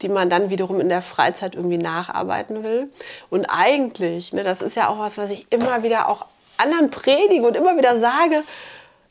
die 0.02 0.10
man 0.10 0.30
dann 0.30 0.50
wiederum 0.50 0.80
in 0.80 0.90
der 0.90 1.02
Freizeit 1.02 1.56
irgendwie 1.56 1.78
nacharbeiten 1.78 2.64
will. 2.64 2.90
Und 3.30 3.46
eigentlich, 3.46 4.32
ne, 4.34 4.44
das 4.44 4.62
ist 4.62 4.76
ja 4.76 4.90
auch 4.90 5.00
was, 5.00 5.18
was 5.18 5.32
ich 5.32 5.48
immer 5.50 5.82
wieder 5.82 6.08
auch 6.08 6.26
anderen 6.58 6.92
predige 6.92 7.48
und 7.48 7.56
immer 7.56 7.78
wieder 7.78 8.00
sage, 8.00 8.44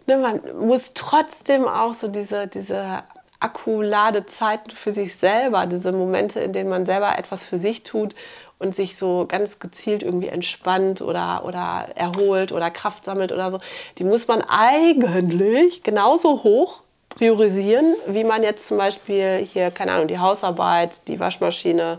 ne, 0.07 0.17
man 0.19 0.41
muss 0.59 0.93
trotzdem 0.95 1.67
auch 1.67 1.95
so 1.95 2.09
diese, 2.09 2.47
diese 2.47 3.03
Akkuladezeiten 3.41 4.75
für 4.75 4.93
sich 4.93 5.17
selber, 5.17 5.67
diese 5.67 5.93
Momente, 5.93 6.41
in 6.41 6.53
denen 6.53 6.71
man 6.71 6.87
selber 6.87 7.19
etwas 7.19 7.45
für 7.45 7.59
sich 7.59 7.83
tut 7.83 8.15
und 8.59 8.75
sich 8.75 8.97
so 8.97 9.27
ganz 9.29 9.59
gezielt 9.59 10.03
irgendwie 10.03 10.29
entspannt 10.29 11.03
oder, 11.03 11.45
oder 11.45 11.89
erholt 11.95 12.53
oder 12.53 12.71
Kraft 12.71 13.05
sammelt 13.05 13.33
oder 13.33 13.51
so, 13.51 13.61
die 13.99 14.05
muss 14.05 14.29
man 14.29 14.43
eigentlich 14.43 15.83
genauso 15.83 16.43
hoch 16.45 16.81
priorisieren, 17.11 17.95
wie 18.07 18.25
man 18.25 18.43
jetzt 18.43 18.67
zum 18.67 18.79
Beispiel 18.79 19.47
hier, 19.53 19.71
keine 19.71 19.93
Ahnung, 19.93 20.09
die 20.09 20.19
Hausarbeit, 20.19 21.07
die 21.09 21.21
Waschmaschine, 21.21 21.99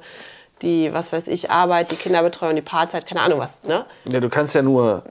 die, 0.61 0.93
was 0.93 1.13
weiß 1.13 1.27
ich, 1.27 1.51
Arbeit, 1.51 1.91
die 1.91 1.95
Kinderbetreuung, 1.95 2.55
die 2.55 2.61
Paarzeit, 2.61 3.05
keine 3.05 3.21
Ahnung 3.21 3.39
was, 3.39 3.61
ne? 3.63 3.85
Ja, 4.05 4.19
du 4.19 4.29
kannst 4.29 4.55
ja 4.55 4.61
nur 4.61 5.03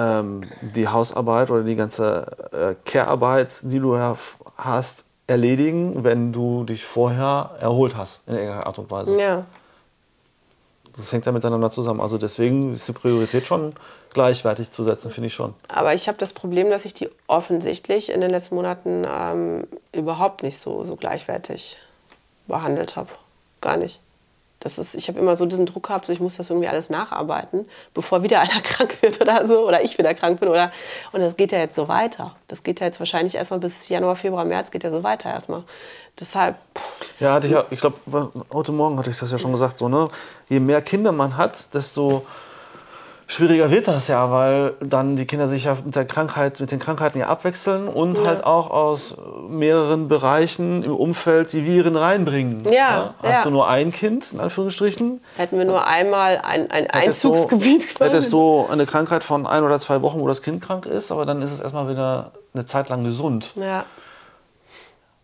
ähm, 0.00 0.42
die 0.60 0.88
Hausarbeit 0.88 1.50
oder 1.50 1.62
die 1.62 1.76
ganze 1.76 2.26
äh, 2.52 2.74
Care-Arbeit, 2.84 3.60
die 3.62 3.78
du 3.78 3.98
hast, 4.56 5.06
erledigen, 5.26 6.02
wenn 6.02 6.32
du 6.32 6.64
dich 6.64 6.84
vorher 6.84 7.50
erholt 7.60 7.96
hast, 7.96 8.26
in 8.26 8.34
irgendeiner 8.34 8.66
Art 8.66 8.78
und 8.78 8.90
Weise. 8.90 9.18
Ja. 9.18 9.44
Das 10.96 11.12
hängt 11.12 11.24
ja 11.24 11.32
miteinander 11.32 11.70
zusammen. 11.70 12.00
Also 12.00 12.18
deswegen 12.18 12.72
ist 12.72 12.88
die 12.88 12.92
Priorität 12.92 13.46
schon 13.46 13.74
gleichwertig 14.12 14.72
zu 14.72 14.82
setzen, 14.82 15.10
finde 15.12 15.28
ich 15.28 15.34
schon. 15.34 15.54
Aber 15.68 15.94
ich 15.94 16.08
habe 16.08 16.18
das 16.18 16.32
Problem, 16.32 16.68
dass 16.68 16.84
ich 16.84 16.94
die 16.94 17.08
offensichtlich 17.28 18.10
in 18.10 18.20
den 18.20 18.30
letzten 18.30 18.56
Monaten 18.56 19.06
ähm, 19.08 19.66
überhaupt 19.92 20.42
nicht 20.42 20.58
so, 20.58 20.82
so 20.84 20.96
gleichwertig 20.96 21.78
behandelt 22.48 22.96
habe. 22.96 23.10
Gar 23.60 23.76
nicht. 23.76 24.00
Das 24.60 24.78
ist, 24.78 24.94
ich 24.94 25.08
habe 25.08 25.18
immer 25.18 25.36
so 25.36 25.46
diesen 25.46 25.64
Druck 25.66 25.86
gehabt, 25.86 26.06
so 26.06 26.12
ich 26.12 26.20
muss 26.20 26.36
das 26.36 26.50
irgendwie 26.50 26.68
alles 26.68 26.90
nacharbeiten, 26.90 27.66
bevor 27.94 28.22
wieder 28.22 28.40
einer 28.40 28.60
krank 28.60 28.98
wird 29.00 29.20
oder 29.20 29.46
so, 29.46 29.66
oder 29.66 29.82
ich 29.82 29.98
wieder 29.98 30.14
krank 30.14 30.38
bin. 30.38 30.48
Oder, 30.48 30.70
und 31.12 31.20
das 31.20 31.36
geht 31.36 31.52
ja 31.52 31.58
jetzt 31.58 31.74
so 31.74 31.88
weiter. 31.88 32.36
Das 32.46 32.62
geht 32.62 32.80
ja 32.80 32.86
jetzt 32.86 33.00
wahrscheinlich 33.00 33.34
erstmal 33.34 33.58
bis 33.58 33.88
Januar, 33.88 34.16
Februar, 34.16 34.44
März 34.44 34.70
geht 34.70 34.84
ja 34.84 34.90
so 34.90 35.02
weiter 35.02 35.30
erstmal. 35.30 35.64
Deshalb, 36.18 36.56
Ja, 37.18 37.34
hatte 37.34 37.46
ich, 37.46 37.54
ja, 37.54 37.64
ich 37.70 37.80
glaube, 37.80 37.96
heute 38.52 38.72
Morgen 38.72 38.98
hatte 38.98 39.10
ich 39.10 39.18
das 39.18 39.30
ja 39.30 39.38
schon 39.38 39.52
gesagt. 39.52 39.78
So, 39.78 39.88
ne? 39.88 40.08
Je 40.48 40.60
mehr 40.60 40.82
Kinder 40.82 41.12
man 41.12 41.36
hat, 41.36 41.72
desto 41.72 42.26
schwieriger 43.30 43.70
wird 43.70 43.86
das 43.86 44.08
ja, 44.08 44.30
weil 44.30 44.74
dann 44.80 45.14
die 45.14 45.24
Kinder 45.24 45.46
sich 45.46 45.64
ja 45.64 45.76
mit, 45.84 45.94
der 45.94 46.04
Krankheit, 46.04 46.58
mit 46.58 46.72
den 46.72 46.80
Krankheiten 46.80 47.18
ja 47.18 47.28
abwechseln 47.28 47.86
und 47.86 48.18
Ja. 48.18 48.24
halt 48.24 48.44
auch 48.44 48.70
aus 48.70 49.14
mehreren 49.48 50.08
Bereichen 50.08 50.82
im 50.82 50.94
Umfeld 50.94 51.52
die 51.52 51.64
Viren 51.64 51.96
reinbringen. 51.96 52.66
Ja, 52.70 53.14
Hast 53.22 53.32
ja. 53.32 53.42
du 53.44 53.50
nur 53.50 53.68
ein 53.68 53.92
Kind, 53.92 54.32
in 54.32 54.40
Anführungsstrichen, 54.40 55.20
hätten 55.36 55.58
wir 55.58 55.64
nur 55.64 55.86
einmal 55.86 56.38
ein, 56.42 56.70
ein 56.70 56.90
Einzugsgebiet 56.90 57.94
quasi. 57.94 58.10
Hättest 58.10 58.32
du 58.32 58.66
eine 58.70 58.84
Krankheit 58.84 59.22
von 59.22 59.46
ein 59.46 59.62
oder 59.62 59.78
zwei 59.78 60.02
Wochen, 60.02 60.20
wo 60.20 60.26
das 60.26 60.42
Kind 60.42 60.60
krank 60.60 60.86
ist, 60.86 61.12
aber 61.12 61.24
dann 61.24 61.40
ist 61.40 61.52
es 61.52 61.60
erstmal 61.60 61.88
wieder 61.88 62.32
eine 62.52 62.66
Zeit 62.66 62.88
lang 62.88 63.04
gesund. 63.04 63.52
Ja. 63.54 63.84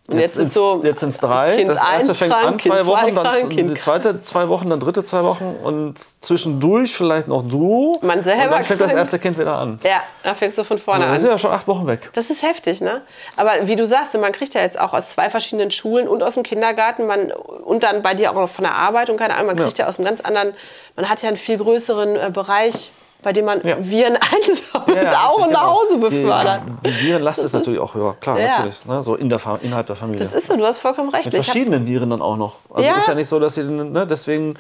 Und 0.09 0.19
jetzt, 0.21 0.37
ist 0.37 0.55
so. 0.55 0.81
jetzt 0.85 1.01
sind 1.01 1.09
es 1.09 1.19
drei. 1.19 1.57
Kind 1.57 1.69
das 1.69 1.83
erste 1.83 2.14
fängt 2.14 2.33
krank, 2.33 2.47
an, 2.47 2.59
zwei 2.61 2.87
Wochen, 2.87 3.14
dann 3.14 3.49
Kind 3.49 3.71
die 3.71 3.79
zweite 3.79 4.23
zwei 4.23 4.49
Wochen, 4.49 4.71
dann 4.71 4.79
dritte 4.79 5.03
zwei 5.03 5.25
Wochen 5.25 5.57
und 5.64 5.99
zwischendurch 5.99 6.95
vielleicht 6.95 7.27
noch 7.27 7.42
du. 7.42 7.99
Man 8.03 8.23
selber 8.23 8.45
und 8.45 8.51
dann 8.53 8.64
fängt 8.64 8.81
das 8.81 8.92
erste 8.95 9.19
Kind 9.19 9.37
wieder 9.38 9.57
an. 9.57 9.81
Ja, 9.83 10.03
da 10.23 10.35
fängst 10.35 10.59
du 10.59 10.64
von 10.64 10.79
vorne 10.79 11.05
Dann 11.05 11.14
an. 11.14 11.21
sind 11.21 11.31
ja 11.31 11.38
schon 11.38 11.51
acht 11.51 11.66
Wochen 11.66 11.87
weg. 11.88 12.11
Das 12.12 12.31
ist 12.31 12.42
heftig, 12.42 12.81
ne? 12.81 13.03
Aber 13.37 13.53
wie 13.62 13.75
du 13.75 13.85
sagst, 13.85 14.14
man 14.14 14.31
kriegt 14.33 14.55
ja 14.55 14.61
jetzt 14.61 14.79
auch 14.79 14.92
aus 14.92 15.11
zwei 15.11 15.29
verschiedenen 15.29 15.73
Schulen 15.73 16.07
und 16.07 16.23
aus 16.23 16.35
dem 16.35 16.45
Kindergarten 16.45 17.07
man, 17.07 17.33
und 17.33 17.83
dann 17.83 18.03
bei 18.03 18.14
dir 18.14 18.31
auch 18.31 18.37
noch 18.37 18.49
von 18.49 18.62
der 18.64 18.77
Arbeit 18.77 19.11
und 19.11 19.16
keine 19.16 19.35
Ahnung, 19.35 19.47
man 19.49 19.57
Ja. 19.59 19.64
kriegt 19.64 19.79
ja, 19.79 19.88
aus 19.88 19.99
einem 19.99 20.07
ganz 20.07 20.21
anderen, 20.21 20.55
man 20.95 21.09
hat 21.09 21.21
ja 21.23 21.29
einen 21.29 21.37
viel 21.37 21.59
größeren 21.59 22.14
äh, 22.16 22.31
Bereich, 22.33 22.90
bei 23.27 23.33
dem 23.33 23.45
man 23.45 23.61
Ja. 23.67 23.77
Viren 23.81 24.17
einsammelt, 24.17 25.11
Ja, 25.11 25.27
auch 25.27 25.41
nach 25.41 25.47
genau. 25.49 25.81
Hause 25.83 25.97
befördert. 25.99 26.61
Die, 26.85 26.91
die 26.93 27.07
Virenlast 27.09 27.43
ist 27.43 27.55
natürlich 27.55 27.81
auch 27.81 27.93
höher, 27.93 28.15
klar, 28.21 28.39
natürlich. 28.41 28.87
Ne? 28.87 29.03
So 29.03 29.17
in 29.17 29.29
der, 29.29 29.41
innerhalb 29.62 29.89
der 29.89 29.97
Familie. 29.97 30.25
Das 30.25 30.33
ist 30.33 30.47
so, 30.47 30.57
du 30.57 30.65
hast 30.65 30.79
vollkommen 30.79 31.09
recht. 31.09 31.25
Mit 31.25 31.35
verschiedenen 31.35 31.89
Viren 31.89 32.11
dann 32.11 32.23
auch 32.23 32.37
noch. 32.37 32.59
Also 32.73 32.89
ist 32.89 33.09
ja 33.09 33.17
nicht 33.17 33.27
so, 33.27 33.41
dass 33.41 33.55
sie, 33.57 33.65
ne, 33.65 34.07
deswegen 34.07 34.55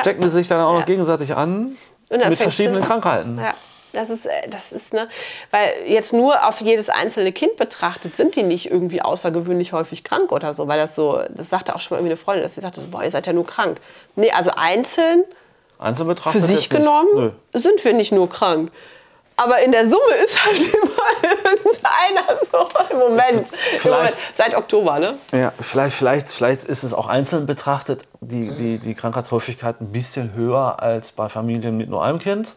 stecken 0.00 0.24
sie 0.24 0.30
sich 0.30 0.48
dann 0.48 0.60
auch 0.60 0.76
noch 0.76 0.86
gegenseitig 0.86 1.36
an 1.36 1.76
mit 2.10 2.36
verschiedenen 2.36 2.82
Krankheiten. 2.82 3.38
Ja, 3.38 3.52
das 3.92 4.10
ist, 4.10 4.26
äh, 4.26 4.48
das 4.50 4.72
ist, 4.72 4.92
ne, 4.92 5.08
weil 5.52 5.70
jetzt 5.86 6.12
nur 6.12 6.48
auf 6.48 6.60
jedes 6.60 6.90
einzelne 6.90 7.30
Kind 7.30 7.58
betrachtet, 7.58 8.16
sind 8.16 8.34
die 8.34 8.42
nicht 8.42 8.72
irgendwie 8.72 9.02
außergewöhnlich 9.02 9.72
häufig 9.72 10.02
krank 10.02 10.32
oder 10.32 10.52
so, 10.52 10.66
weil 10.66 10.78
das 10.80 10.96
so, 10.96 11.22
das 11.30 11.48
sagte 11.48 11.76
auch 11.76 11.80
schon 11.80 11.94
mal 11.94 12.00
irgendwie 12.00 12.14
eine 12.14 12.16
Freundin, 12.16 12.42
dass 12.42 12.56
sie 12.56 12.60
sagte, 12.60 12.80
so, 12.80 12.88
boah, 12.88 13.04
ihr 13.04 13.10
seid 13.12 13.28
ja 13.28 13.32
nur 13.32 13.46
krank. 13.46 13.80
Nee, 14.16 14.32
also 14.32 14.50
einzeln 14.56 15.22
Einzeln 15.78 16.06
für 16.06 16.14
betrachtet 16.14 16.42
sich 16.42 16.50
jetzt 16.50 16.58
nicht. 16.60 16.70
genommen 16.70 17.32
sind 17.54 17.84
wir 17.84 17.92
nicht 17.94 18.12
nur 18.12 18.28
krank. 18.28 18.70
Aber 19.36 19.60
in 19.62 19.70
der 19.70 19.84
Summe 19.88 20.14
ist 20.24 20.44
halt 20.44 20.56
immer 20.74 21.30
Irgendeiner 21.54 22.40
so 22.50 22.66
im 22.90 22.98
Moment. 22.98 23.48
Im 23.84 23.90
Moment. 23.90 24.14
Seit 24.34 24.56
Oktober, 24.56 24.98
ne? 24.98 25.14
Ja, 25.30 25.52
vielleicht, 25.60 25.94
vielleicht, 25.96 26.28
vielleicht 26.28 26.64
ist 26.64 26.82
es 26.82 26.92
auch 26.92 27.06
einzeln 27.06 27.46
betrachtet, 27.46 28.04
die, 28.20 28.50
die, 28.56 28.78
die 28.78 28.94
Krankheitshäufigkeit 28.94 29.80
ein 29.80 29.92
bisschen 29.92 30.34
höher 30.34 30.82
als 30.82 31.12
bei 31.12 31.28
Familien 31.28 31.76
mit 31.76 31.88
nur 31.88 32.02
einem 32.04 32.18
Kind, 32.18 32.56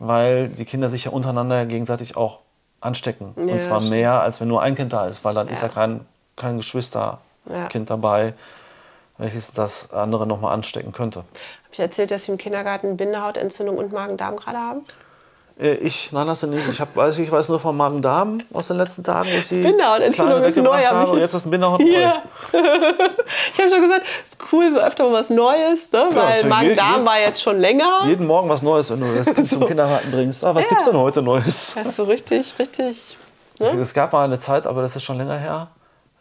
weil 0.00 0.48
die 0.48 0.64
Kinder 0.64 0.88
sich 0.88 1.04
ja 1.04 1.12
untereinander 1.12 1.64
gegenseitig 1.64 2.16
auch 2.16 2.40
anstecken. 2.80 3.34
Ja, 3.36 3.52
Und 3.54 3.62
zwar 3.62 3.80
stimmt. 3.80 3.92
mehr, 3.94 4.20
als 4.20 4.40
wenn 4.40 4.48
nur 4.48 4.62
ein 4.62 4.74
Kind 4.74 4.92
da 4.92 5.06
ist, 5.06 5.24
weil 5.24 5.34
dann 5.34 5.46
ist 5.48 5.62
Ja. 5.62 5.68
ja 5.68 5.72
kein, 5.74 6.06
kein 6.34 6.56
Geschwisterkind 6.56 7.20
Ja. 7.48 7.68
dabei, 7.96 8.34
welches 9.18 9.52
das 9.52 9.92
andere 9.92 10.26
nochmal 10.26 10.52
anstecken 10.54 10.92
könnte. 10.92 11.20
Habe 11.20 11.28
ich 11.72 11.80
erzählt, 11.80 12.10
dass 12.10 12.24
sie 12.26 12.32
im 12.32 12.38
Kindergarten 12.38 12.96
Bindehautentzündung 12.96 13.78
und 13.78 13.92
Magen-Darm 13.92 14.36
gerade 14.36 14.58
haben? 14.58 14.84
Äh, 15.58 15.74
Ich, 15.76 16.12
nein, 16.12 16.28
hast 16.28 16.42
du 16.42 16.46
nicht. 16.48 16.68
Ich, 16.70 16.80
hab, 16.80 16.94
weiß, 16.94 17.18
ich 17.18 17.30
weiß 17.32 17.48
nur 17.48 17.58
vom 17.58 17.76
Magen-Darm 17.78 18.40
aus 18.52 18.68
den 18.68 18.76
letzten 18.76 19.02
Tagen, 19.02 19.28
wo 19.32 19.36
ich 19.38 19.48
die 19.48 19.62
Bindehautentzündung 19.62 20.42
ist 20.42 20.56
neu, 20.56 20.84
habe. 20.84 21.10
Und 21.10 21.18
jetzt- 21.18 21.32
ist 21.34 21.46
ein 21.46 21.50
Bindehaut 21.50 21.80
Ja. 21.80 22.22
ich 22.52 23.58
habe 23.58 23.70
schon 23.70 23.80
gesagt, 23.82 24.06
ist 24.24 24.36
cool, 24.52 24.70
so 24.72 24.78
öfter 24.80 25.04
mal 25.04 25.14
was 25.20 25.30
Neues, 25.30 25.90
ne? 25.92 26.08
Ja, 26.10 26.14
weil 26.16 26.36
so 26.36 26.42
je- 26.42 26.48
Magen-Darm 26.48 27.06
war 27.06 27.18
jetzt 27.18 27.40
schon 27.42 27.58
länger. 27.58 28.02
Jeden 28.06 28.26
Morgen 28.26 28.48
was 28.50 28.62
Neues, 28.62 28.90
wenn 28.90 29.00
du 29.00 29.06
das 29.14 29.26
Kind 29.34 29.48
zum 29.48 29.66
Kindergarten 29.66 30.10
bringst. 30.10 30.44
Ah, 30.44 30.54
was 30.54 30.68
gibt's 30.68 30.84
denn 30.84 30.96
heute 30.98 31.22
Neues? 31.22 31.72
Das 31.74 31.86
ist 31.86 31.96
so 31.96 32.04
richtig, 32.04 32.54
richtig. 32.58 33.16
Es 33.58 33.94
gab 33.94 34.12
mal 34.12 34.24
eine 34.26 34.38
Zeit, 34.38 34.66
aber 34.66 34.82
das 34.82 34.94
ist 34.96 35.04
schon 35.04 35.16
länger 35.16 35.38
her. 35.38 35.68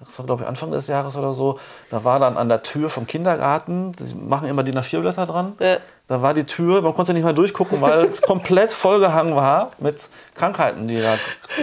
Das 0.04 0.20
war, 0.20 0.26
glaube 0.26 0.44
ich, 0.44 0.48
Anfang 0.48 0.72
des 0.72 0.88
Jahres 0.88 1.16
oder 1.16 1.34
so. 1.34 1.58
Da 1.90 2.04
war 2.04 2.20
dann 2.20 2.38
an 2.38 2.50
der 2.50 2.64
Tür 2.64 2.90
vom 2.90 3.08
Kindergarten, 3.08 3.94
die 3.94 4.14
machen 4.14 4.50
immer 4.50 4.64
die 4.64 4.74
A4-Blätter 4.74 5.26
dran. 5.26 5.54
Ja. 5.60 5.78
Da 6.08 6.22
war 6.22 6.34
die 6.34 6.44
Tür, 6.44 6.82
man 6.82 6.94
konnte 6.94 7.14
nicht 7.14 7.24
mehr 7.24 7.34
durchgucken, 7.34 7.82
weil 7.82 8.06
es 8.06 8.22
komplett 8.22 8.74
vollgehangen 8.74 9.36
war 9.36 9.72
mit 9.80 10.08
Krankheiten, 10.36 10.88
die 10.88 11.02
da 11.02 11.16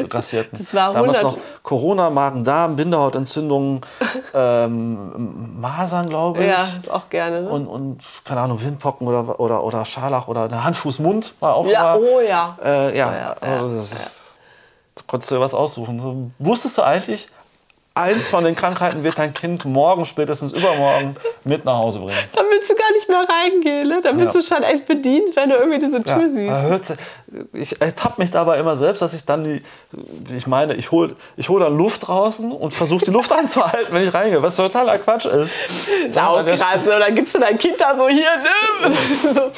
grassierten. 0.09 0.59
Das 0.59 0.75
war 0.75 0.95
Damals 0.95 1.19
100 1.19 1.23
noch 1.23 1.39
Corona, 1.63 2.09
Magen-Darm, 2.09 2.75
Bindehautentzündungen, 2.75 3.83
ähm, 4.35 5.61
Masern, 5.61 6.09
glaube 6.09 6.43
ich. 6.43 6.49
Ja, 6.49 6.67
auch 6.91 7.11
gerne. 7.11 7.43
Ne? 7.43 7.49
Und, 7.51 7.67
und, 7.67 8.03
keine 8.25 8.41
Ahnung, 8.41 8.65
Windpocken 8.65 9.07
oder, 9.07 9.39
oder, 9.39 9.63
oder 9.63 9.85
Scharlach 9.85 10.27
oder 10.27 10.45
eine 10.45 10.65
Hand, 10.65 10.77
Fuß, 10.79 10.99
Mund 11.01 11.35
war 11.39 11.55
auch 11.55 11.67
ja, 11.67 11.95
immer. 11.95 12.05
oh 12.05 12.21
ja. 12.21 12.57
Äh, 12.65 12.97
ja, 12.97 13.15
ja, 13.15 13.37
also 13.41 13.77
das 13.77 13.93
ist, 13.93 14.23
da 14.95 15.05
konntest 15.07 15.31
du 15.31 15.37
dir 15.37 15.41
was 15.43 15.55
aussuchen. 15.55 16.35
Wusstest 16.39 16.79
du 16.79 16.83
eigentlich, 16.83 17.29
eins 17.95 18.29
von 18.29 18.43
den 18.45 18.57
Krankheiten 18.57 19.05
wird 19.05 19.19
dein 19.19 19.35
Kind 19.35 19.65
morgen, 19.65 20.05
spätestens 20.05 20.53
übermorgen 20.53 21.17
mit 21.45 21.65
nach 21.65 21.77
Hause 21.77 21.99
bringen? 21.99 22.17
Da 22.35 22.41
willst 22.49 22.71
du 22.71 22.75
gar 22.75 22.91
nicht 22.93 23.09
mehr 23.09 23.25
reingehen, 23.29 23.89
ne? 23.89 24.01
Da 24.03 24.13
bist 24.13 24.27
Ja. 24.27 24.33
du 24.33 24.43
schon 24.43 24.63
echt 24.63 24.87
bedient, 24.87 25.35
wenn 25.37 25.51
du 25.51 25.57
irgendwie 25.57 25.79
diese 25.79 26.03
Tür 26.03 26.29
siehst. 26.29 26.53
hört 26.53 26.85
sich- 26.87 26.97
ich 27.53 27.81
ertappe 27.81 28.21
mich 28.21 28.31
dabei 28.31 28.59
immer 28.59 28.77
selbst, 28.77 29.01
dass 29.03 29.15
ich 29.15 29.25
dann 29.25 29.45
die, 29.45 29.63
ich 30.35 30.47
meine, 30.47 30.75
ich 30.75 30.91
hole 30.91 31.17
ich 31.37 31.49
hol 31.49 31.61
dann 31.61 31.77
Luft 31.77 32.07
draußen 32.07 32.51
und 32.53 32.75
versuche 32.75 33.05
die 33.07 33.11
Luft 33.11 33.33
anzuhalten, 33.33 33.93
wenn 33.95 34.07
ich 34.07 34.13
reingehe, 34.15 34.43
was 34.43 34.57
totaler 34.57 34.99
Quatsch 34.99 35.27
ist. 35.27 35.55
Sau 36.13 36.37
Ja, 36.37 36.43
der- 36.43 36.57
krass, 36.57 36.85
ne? 36.85 36.95
Und 36.95 37.01
dann 37.01 37.15
gibst 37.15 37.35
du 37.35 37.39
dein 37.41 37.59
Kind 37.59 37.81
da 37.81 37.97
so 37.97 38.09
hier, 38.09 38.29
nimm. 38.83 38.95
so, 39.35 39.51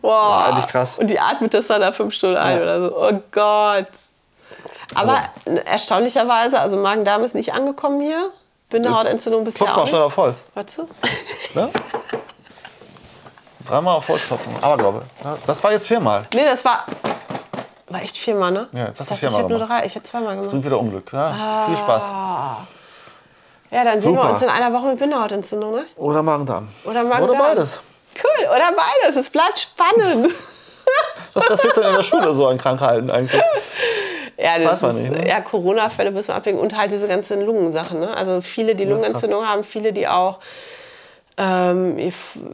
boah. 0.00 0.46
eigentlich 0.48 0.66
krass. 0.68 0.98
Und 0.98 1.08
die 1.08 1.18
atmet 1.18 1.52
das 1.54 1.66
dann 1.66 1.80
da 1.80 1.92
fünf 1.92 2.14
Stunden 2.14 2.36
ein 2.36 2.56
Ja. 2.58 2.62
oder 2.62 2.80
so. 2.88 2.96
Oh 2.96 3.22
Gott. 3.30 3.86
Aber 4.94 5.20
Also 5.44 5.60
erstaunlicherweise, 5.60 6.58
also 6.58 6.76
Magen-Darm 6.76 7.24
ist 7.24 7.34
nicht 7.34 7.52
angekommen 7.52 8.00
hier. 8.00 8.30
Bindehautentzündung 8.70 9.44
bisher 9.44 9.66
Klopf 9.66 9.76
mal 9.76 9.86
schnell 9.86 10.02
auf 10.02 10.16
Holz. 10.16 10.44
Warte. 10.54 10.86
Ne? 11.54 11.68
Dreimal 13.66 13.96
auf 13.96 14.08
Holz 14.08 14.26
klopfen. 14.26 14.54
Aber 14.62 14.78
glaube 14.78 15.02
ja, 15.22 15.36
Das 15.46 15.62
war 15.62 15.70
jetzt 15.70 15.86
viermal. 15.86 16.26
Nee, 16.34 16.46
das 16.46 16.64
war, 16.64 16.86
war 17.88 18.00
echt 18.00 18.16
viermal, 18.16 18.50
ne? 18.50 18.68
Ja, 18.72 18.86
jetzt 18.86 19.00
hast 19.00 19.10
du 19.10 19.14
Ich 19.14 19.20
viermal 19.20 19.40
Ich 19.40 19.44
hätte 19.44 19.58
nur 19.58 19.66
drei, 19.66 19.84
ich 19.84 19.94
hätte 19.94 20.10
zweimal 20.10 20.34
gemacht. 20.34 20.50
Bringt 20.50 20.64
wieder 20.64 20.80
Unglück. 20.80 21.12
Ja? 21.12 21.64
Viel 21.66 21.76
Spaß. 21.76 22.10
Ja, 23.70 23.84
dann 23.84 24.00
sehen 24.00 24.14
wir 24.14 24.20
Super. 24.22 24.32
uns 24.32 24.42
in 24.42 24.48
einer 24.48 24.72
Woche 24.72 24.86
mit 24.86 24.98
Bindehautentzündung, 24.98 25.74
ne? 25.74 25.84
Oder 25.96 26.22
Magen-Darm. 26.22 26.68
Oder 26.84 27.04
Magen-Darm. 27.04 27.30
Oder 27.30 27.38
beides. 27.38 27.80
Cool, 28.16 28.46
oder 28.46 28.70
beides. 28.72 29.16
Es 29.16 29.30
bleibt 29.30 29.60
spannend. 29.60 30.32
Was 31.34 31.46
passiert 31.46 31.76
denn 31.76 31.84
in 31.84 31.94
der 31.94 32.02
Schule 32.02 32.34
so 32.34 32.48
an 32.48 32.58
Krankheiten 32.58 33.10
eigentlich? 33.10 33.42
Ja, 34.42 34.58
das 34.58 34.82
ist, 34.82 34.92
nicht, 34.94 35.10
ne? 35.10 35.28
ja 35.28 35.40
Corona-Fälle 35.40 36.10
müssen 36.10 36.28
wir 36.28 36.34
abwägen 36.34 36.58
und 36.58 36.76
halt 36.76 36.90
diese 36.90 37.06
ganzen 37.06 37.44
Lungensachen. 37.44 38.00
Ne? 38.00 38.16
Also 38.16 38.40
viele, 38.40 38.74
die 38.74 38.84
Das 38.84 38.92
Lungenentzündung 38.92 39.46
haben, 39.46 39.62
viele, 39.62 39.92
die 39.92 40.08
auch 40.08 40.38
ähm, 41.36 41.98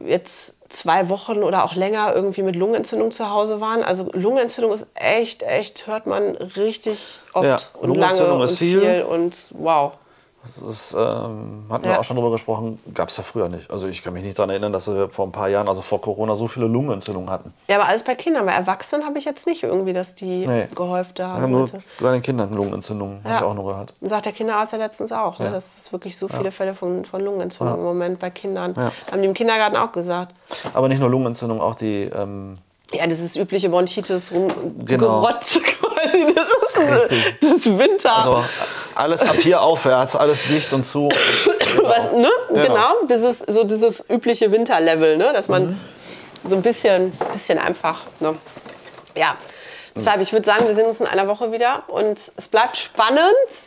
jetzt 0.05 0.53
zwei 0.69 1.09
Wochen 1.09 1.43
oder 1.43 1.63
auch 1.65 1.73
länger 1.75 2.13
irgendwie 2.13 2.43
mit 2.43 2.55
Lungenentzündung 2.55 3.11
zu 3.11 3.29
Hause 3.29 3.59
waren. 3.59 3.83
Also 3.83 4.09
Lungenentzündung 4.13 4.71
ist 4.73 4.85
echt, 4.93 5.43
echt, 5.43 5.87
hört 5.87 6.05
man 6.05 6.35
richtig 6.35 7.21
oft 7.33 7.45
Ja, 7.45 7.57
und 7.73 7.87
Lungenentzündung 7.87 8.33
lange 8.33 8.43
ist 8.43 8.51
und 8.51 8.57
viel. 8.57 9.05
und 9.09 9.35
wow. 9.51 9.93
Das 10.41 10.57
ist, 10.59 10.93
ähm, 10.97 11.65
hatten 11.69 11.83
Ja. 11.85 11.91
wir 11.91 11.99
auch 11.99 12.03
schon 12.05 12.15
drüber 12.15 12.31
gesprochen, 12.31 12.79
gab 12.93 13.09
es 13.09 13.17
ja 13.17 13.23
früher 13.23 13.49
nicht. 13.49 13.69
Also 13.69 13.87
ich 13.87 14.01
kann 14.03 14.13
mich 14.13 14.23
nicht 14.23 14.39
daran 14.39 14.49
erinnern, 14.51 14.71
dass 14.71 14.87
wir 14.87 15.09
vor 15.09 15.25
ein 15.27 15.33
paar 15.33 15.49
Jahren, 15.49 15.67
also 15.67 15.81
vor 15.81 15.99
Corona, 15.99 16.33
so 16.35 16.47
viele 16.47 16.65
Lungenentzündungen 16.67 17.29
hatten. 17.29 17.53
Ja, 17.67 17.75
aber 17.75 17.87
alles 17.89 18.03
bei 18.03 18.15
Kindern. 18.15 18.45
Bei 18.45 18.53
Erwachsenen 18.53 19.05
habe 19.05 19.17
ich 19.19 19.25
jetzt 19.25 19.45
nicht 19.47 19.63
irgendwie, 19.63 19.91
dass 19.91 20.15
die 20.15 20.47
Nee. 20.47 20.67
gehäuft 20.73 21.19
haben. 21.19 21.41
haben 21.41 21.51
nur 21.51 21.63
heute. 21.63 21.79
bei 21.99 22.13
den 22.13 22.21
Kindern 22.21 22.53
Lungenentzündungen, 22.53 23.21
habe 23.25 23.35
ich 23.35 23.41
Ja. 23.41 23.47
auch 23.47 23.53
nur 23.53 23.65
gehört. 23.65 23.93
Sagt 23.99 24.25
der 24.27 24.31
Kinderarzt 24.31 24.71
ja 24.71 24.79
letztens 24.79 25.11
auch, 25.11 25.39
ne, 25.39 25.45
Ja. 25.45 25.51
dass 25.51 25.77
es 25.77 25.91
wirklich 25.91 26.17
so 26.17 26.29
viele 26.29 26.51
Fälle 26.53 26.73
von, 26.73 27.03
von 27.03 27.21
Lungenentzündung 27.21 27.77
im 27.77 27.83
Moment 27.83 28.19
bei 28.19 28.29
Kindern. 28.29 28.73
Ja. 28.77 28.91
Haben 29.11 29.21
die 29.21 29.27
im 29.27 29.33
Kindergarten 29.33 29.75
auch 29.75 29.91
gesagt. 29.91 30.33
Aber 30.73 30.87
nicht 30.87 30.99
nur 30.99 31.09
Lungenentzündung, 31.09 31.59
auch 31.61 31.75
die, 31.75 32.03
ähm, 32.03 32.55
Ja, 32.93 33.05
das 33.05 33.19
ist 33.19 33.35
übliche 33.35 33.69
Bronchitis, 33.69 34.29
Genau. 34.31 35.19
Rumgerotze 35.19 35.59
quasi. 35.61 36.25
Das 36.33 36.47
ist 36.47 37.11
Richtig. 37.11 37.39
das 37.41 37.65
Winter. 37.77 38.15
also 38.17 38.43
alles 38.99 39.21
ab 39.21 39.35
hier 39.35 39.61
aufwärts, 39.61 40.15
alles 40.15 40.43
dicht 40.43 40.73
und 40.73 40.83
zu. 40.83 41.09
Was, 41.83 42.11
ne? 42.11 42.29
Genau. 42.49 42.61
Genau, 42.61 42.93
dieses, 43.09 43.39
so 43.39 43.63
dieses 43.63 44.03
übliche 44.09 44.51
Winterlevel, 44.51 45.17
ne? 45.17 45.31
dass 45.33 45.47
man 45.47 45.67
Mhm. 45.69 45.79
so 46.49 46.55
ein 46.55 46.61
bisschen, 46.61 47.11
bisschen 47.31 47.57
einfach. 47.59 48.01
Ne? 48.19 48.35
Ja, 49.15 49.35
deshalb, 49.95 50.21
ich 50.21 50.31
würde 50.33 50.45
sagen, 50.45 50.67
wir 50.67 50.75
sehen 50.75 50.85
uns 50.85 50.99
in 51.01 51.07
einer 51.07 51.27
Woche 51.27 51.51
wieder 51.51 51.83
und 51.87 52.31
es 52.35 52.47
bleibt 52.47 52.77
spannend. 52.77 53.21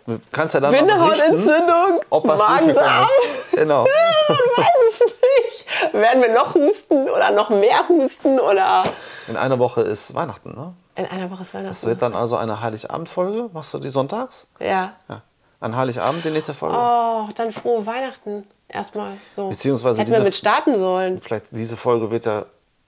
Du 0.06 0.18
kannst 0.32 0.54
ja 0.54 0.60
dann 0.60 0.72
Bindehautentzündung, 0.72 2.00
ob 2.10 2.26
was 2.28 2.40
Magen-Darm. 2.40 3.06
ist. 3.50 3.56
Genau. 3.58 3.84
Man 4.28 4.38
weiß 4.38 5.00
es 5.06 5.14
nicht. 5.44 5.94
Werden 5.94 6.22
wir 6.22 6.32
noch 6.32 6.54
husten 6.54 7.10
oder 7.10 7.30
noch 7.30 7.50
mehr 7.50 7.88
husten 7.88 8.38
oder 8.40 8.82
In 9.28 9.36
einer 9.36 9.58
Woche 9.58 9.82
ist 9.82 10.14
Weihnachten, 10.14 10.54
ne? 10.54 10.74
In 10.94 11.06
einer 11.06 11.30
Woche 11.30 11.42
ist 11.42 11.54
Das 11.54 11.60
Weihnachten. 11.62 11.86
wird 11.86 12.02
dann 12.02 12.14
also 12.14 12.36
eine 12.36 12.60
Heiligabend-Folge. 12.60 13.50
Machst 13.52 13.72
du 13.74 13.78
die 13.78 13.90
sonntags? 13.90 14.46
Ja. 14.60 14.92
Ja. 15.08 15.22
An 15.60 15.76
Heiligabend 15.76 16.24
die 16.24 16.30
nächste 16.30 16.54
Folge. 16.54 16.76
Oh, 16.76 17.28
dann 17.34 17.52
frohe 17.52 17.86
Weihnachten 17.86 18.46
erstmal 18.68 19.16
so. 19.28 19.48
Beziehungsweise 19.48 20.00
Hätten 20.00 20.10
wir 20.10 20.16
diese- 20.18 20.24
mit 20.24 20.34
starten 20.34 20.78
sollen. 20.78 21.20
Vielleicht 21.22 21.46
diese 21.50 21.76
Folge 21.76 22.10
wird 22.10 22.26
ja 22.26 22.44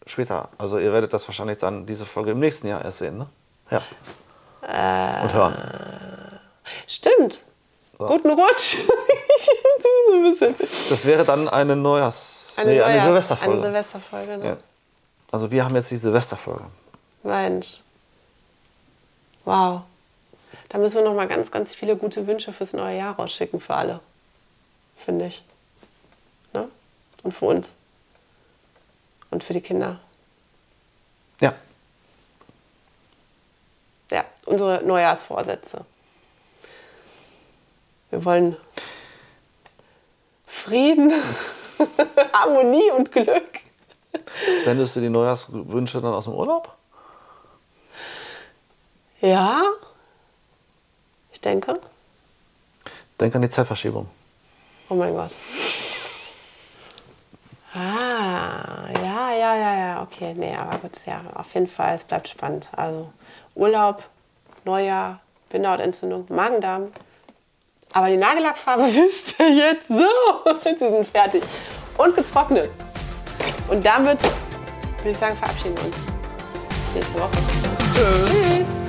später. 0.06 0.48
Also 0.58 0.78
ihr 0.78 0.92
werdet 0.92 1.12
das 1.12 1.26
wahrscheinlich 1.28 1.58
dann 1.58 1.86
diese 1.86 2.04
Folge 2.04 2.32
im 2.32 2.40
nächsten 2.40 2.66
Jahr 2.66 2.84
erst 2.84 2.98
sehen, 2.98 3.16
ne? 3.18 3.26
Ja. 3.70 3.82
Äh. 4.62 5.22
Und 5.22 5.32
hören. 5.34 5.56
Stimmt. 6.86 7.44
Guten 7.96 8.30
Rutsch. 8.30 8.76
so 9.78 10.14
ein 10.14 10.22
bisschen. 10.30 10.54
Das 10.58 11.06
wäre 11.06 11.24
dann 11.24 11.48
eine 11.48 11.76
Neujahrs... 11.76 12.54
nee, 12.58 12.80
eine 12.82 12.98
Neujahrs- 12.98 13.02
Silvesterfolge. 13.04 13.52
Eine 13.54 13.62
Silvesterfolge, 13.62 14.38
ne? 14.38 14.44
ja. 14.46 14.56
Also 15.30 15.50
wir 15.50 15.64
haben 15.64 15.74
jetzt 15.76 15.90
die 15.90 15.96
Silvesterfolge. 15.96 16.64
Mensch. 17.22 17.80
Wow. 19.44 19.82
Da 20.68 20.78
müssen 20.78 20.96
wir 20.96 21.04
noch 21.04 21.14
mal 21.14 21.28
ganz, 21.28 21.50
ganz 21.50 21.74
viele 21.74 21.96
gute 21.96 22.26
Wünsche 22.26 22.52
fürs 22.52 22.72
neue 22.72 22.98
Jahr 22.98 23.16
rausschicken 23.16 23.60
für 23.60 23.74
alle. 23.74 24.00
Finde 24.96 25.26
ich. 25.26 25.44
Ne? 26.52 26.68
Und 27.22 27.32
für 27.32 27.46
uns. 27.46 27.74
Und 29.30 29.44
für 29.44 29.52
die 29.52 29.60
Kinder. 29.60 30.00
Ja. 31.40 31.54
Ja, 34.10 34.24
unsere 34.46 34.82
Neujahrsvorsätze. 34.84 35.84
Wir 38.10 38.24
wollen 38.24 38.56
Frieden, 40.46 41.12
Harmonie 42.32 42.90
und 42.92 43.12
Glück. 43.12 43.60
Sendest 44.62 44.96
du 44.96 45.00
die 45.00 45.08
Neujahrswünsche 45.10 46.00
dann 46.00 46.14
aus 46.14 46.24
dem 46.24 46.34
Urlaub? 46.34 46.74
Ja, 49.24 49.62
ich 51.32 51.40
denke. 51.40 51.80
Denk 53.18 53.34
an 53.34 53.40
die 53.40 53.48
Zeitverschiebung. 53.48 54.06
Oh 54.90 54.94
mein 54.94 55.14
Gott. 55.14 55.30
Ah, 57.72 58.86
ja, 59.02 59.30
ja, 59.32 59.56
ja, 59.56 59.78
ja, 59.78 60.02
okay. 60.02 60.34
Nee, 60.36 60.54
aber 60.54 60.76
gut, 60.76 60.92
ja, 61.06 61.22
auf 61.36 61.54
jeden 61.54 61.68
Fall, 61.68 61.94
es 61.94 62.04
bleibt 62.04 62.28
spannend. 62.28 62.68
Also 62.76 63.10
Urlaub, 63.54 64.04
Neujahr, 64.64 65.20
Bindehautentzündung, 65.48 66.26
Magen-Darm. 66.28 66.92
Aber 67.94 68.10
die 68.10 68.18
Nagellackfarbe 68.18 68.82
wisst 68.94 69.40
ihr 69.40 69.54
jetzt 69.54 69.88
so. 69.88 69.94
Sie 70.64 70.90
sind 70.90 71.08
fertig 71.08 71.42
und 71.96 72.14
getrocknet. 72.14 72.68
Und 73.70 73.86
damit 73.86 74.22
würde 74.98 75.10
ich 75.12 75.16
sagen, 75.16 75.34
verabschieden 75.34 75.78
wir 75.78 75.84
uns. 75.84 75.96
Bis 76.68 76.94
nächste 76.94 77.20
Woche. 77.20 77.30
Tschüss. 77.94 78.83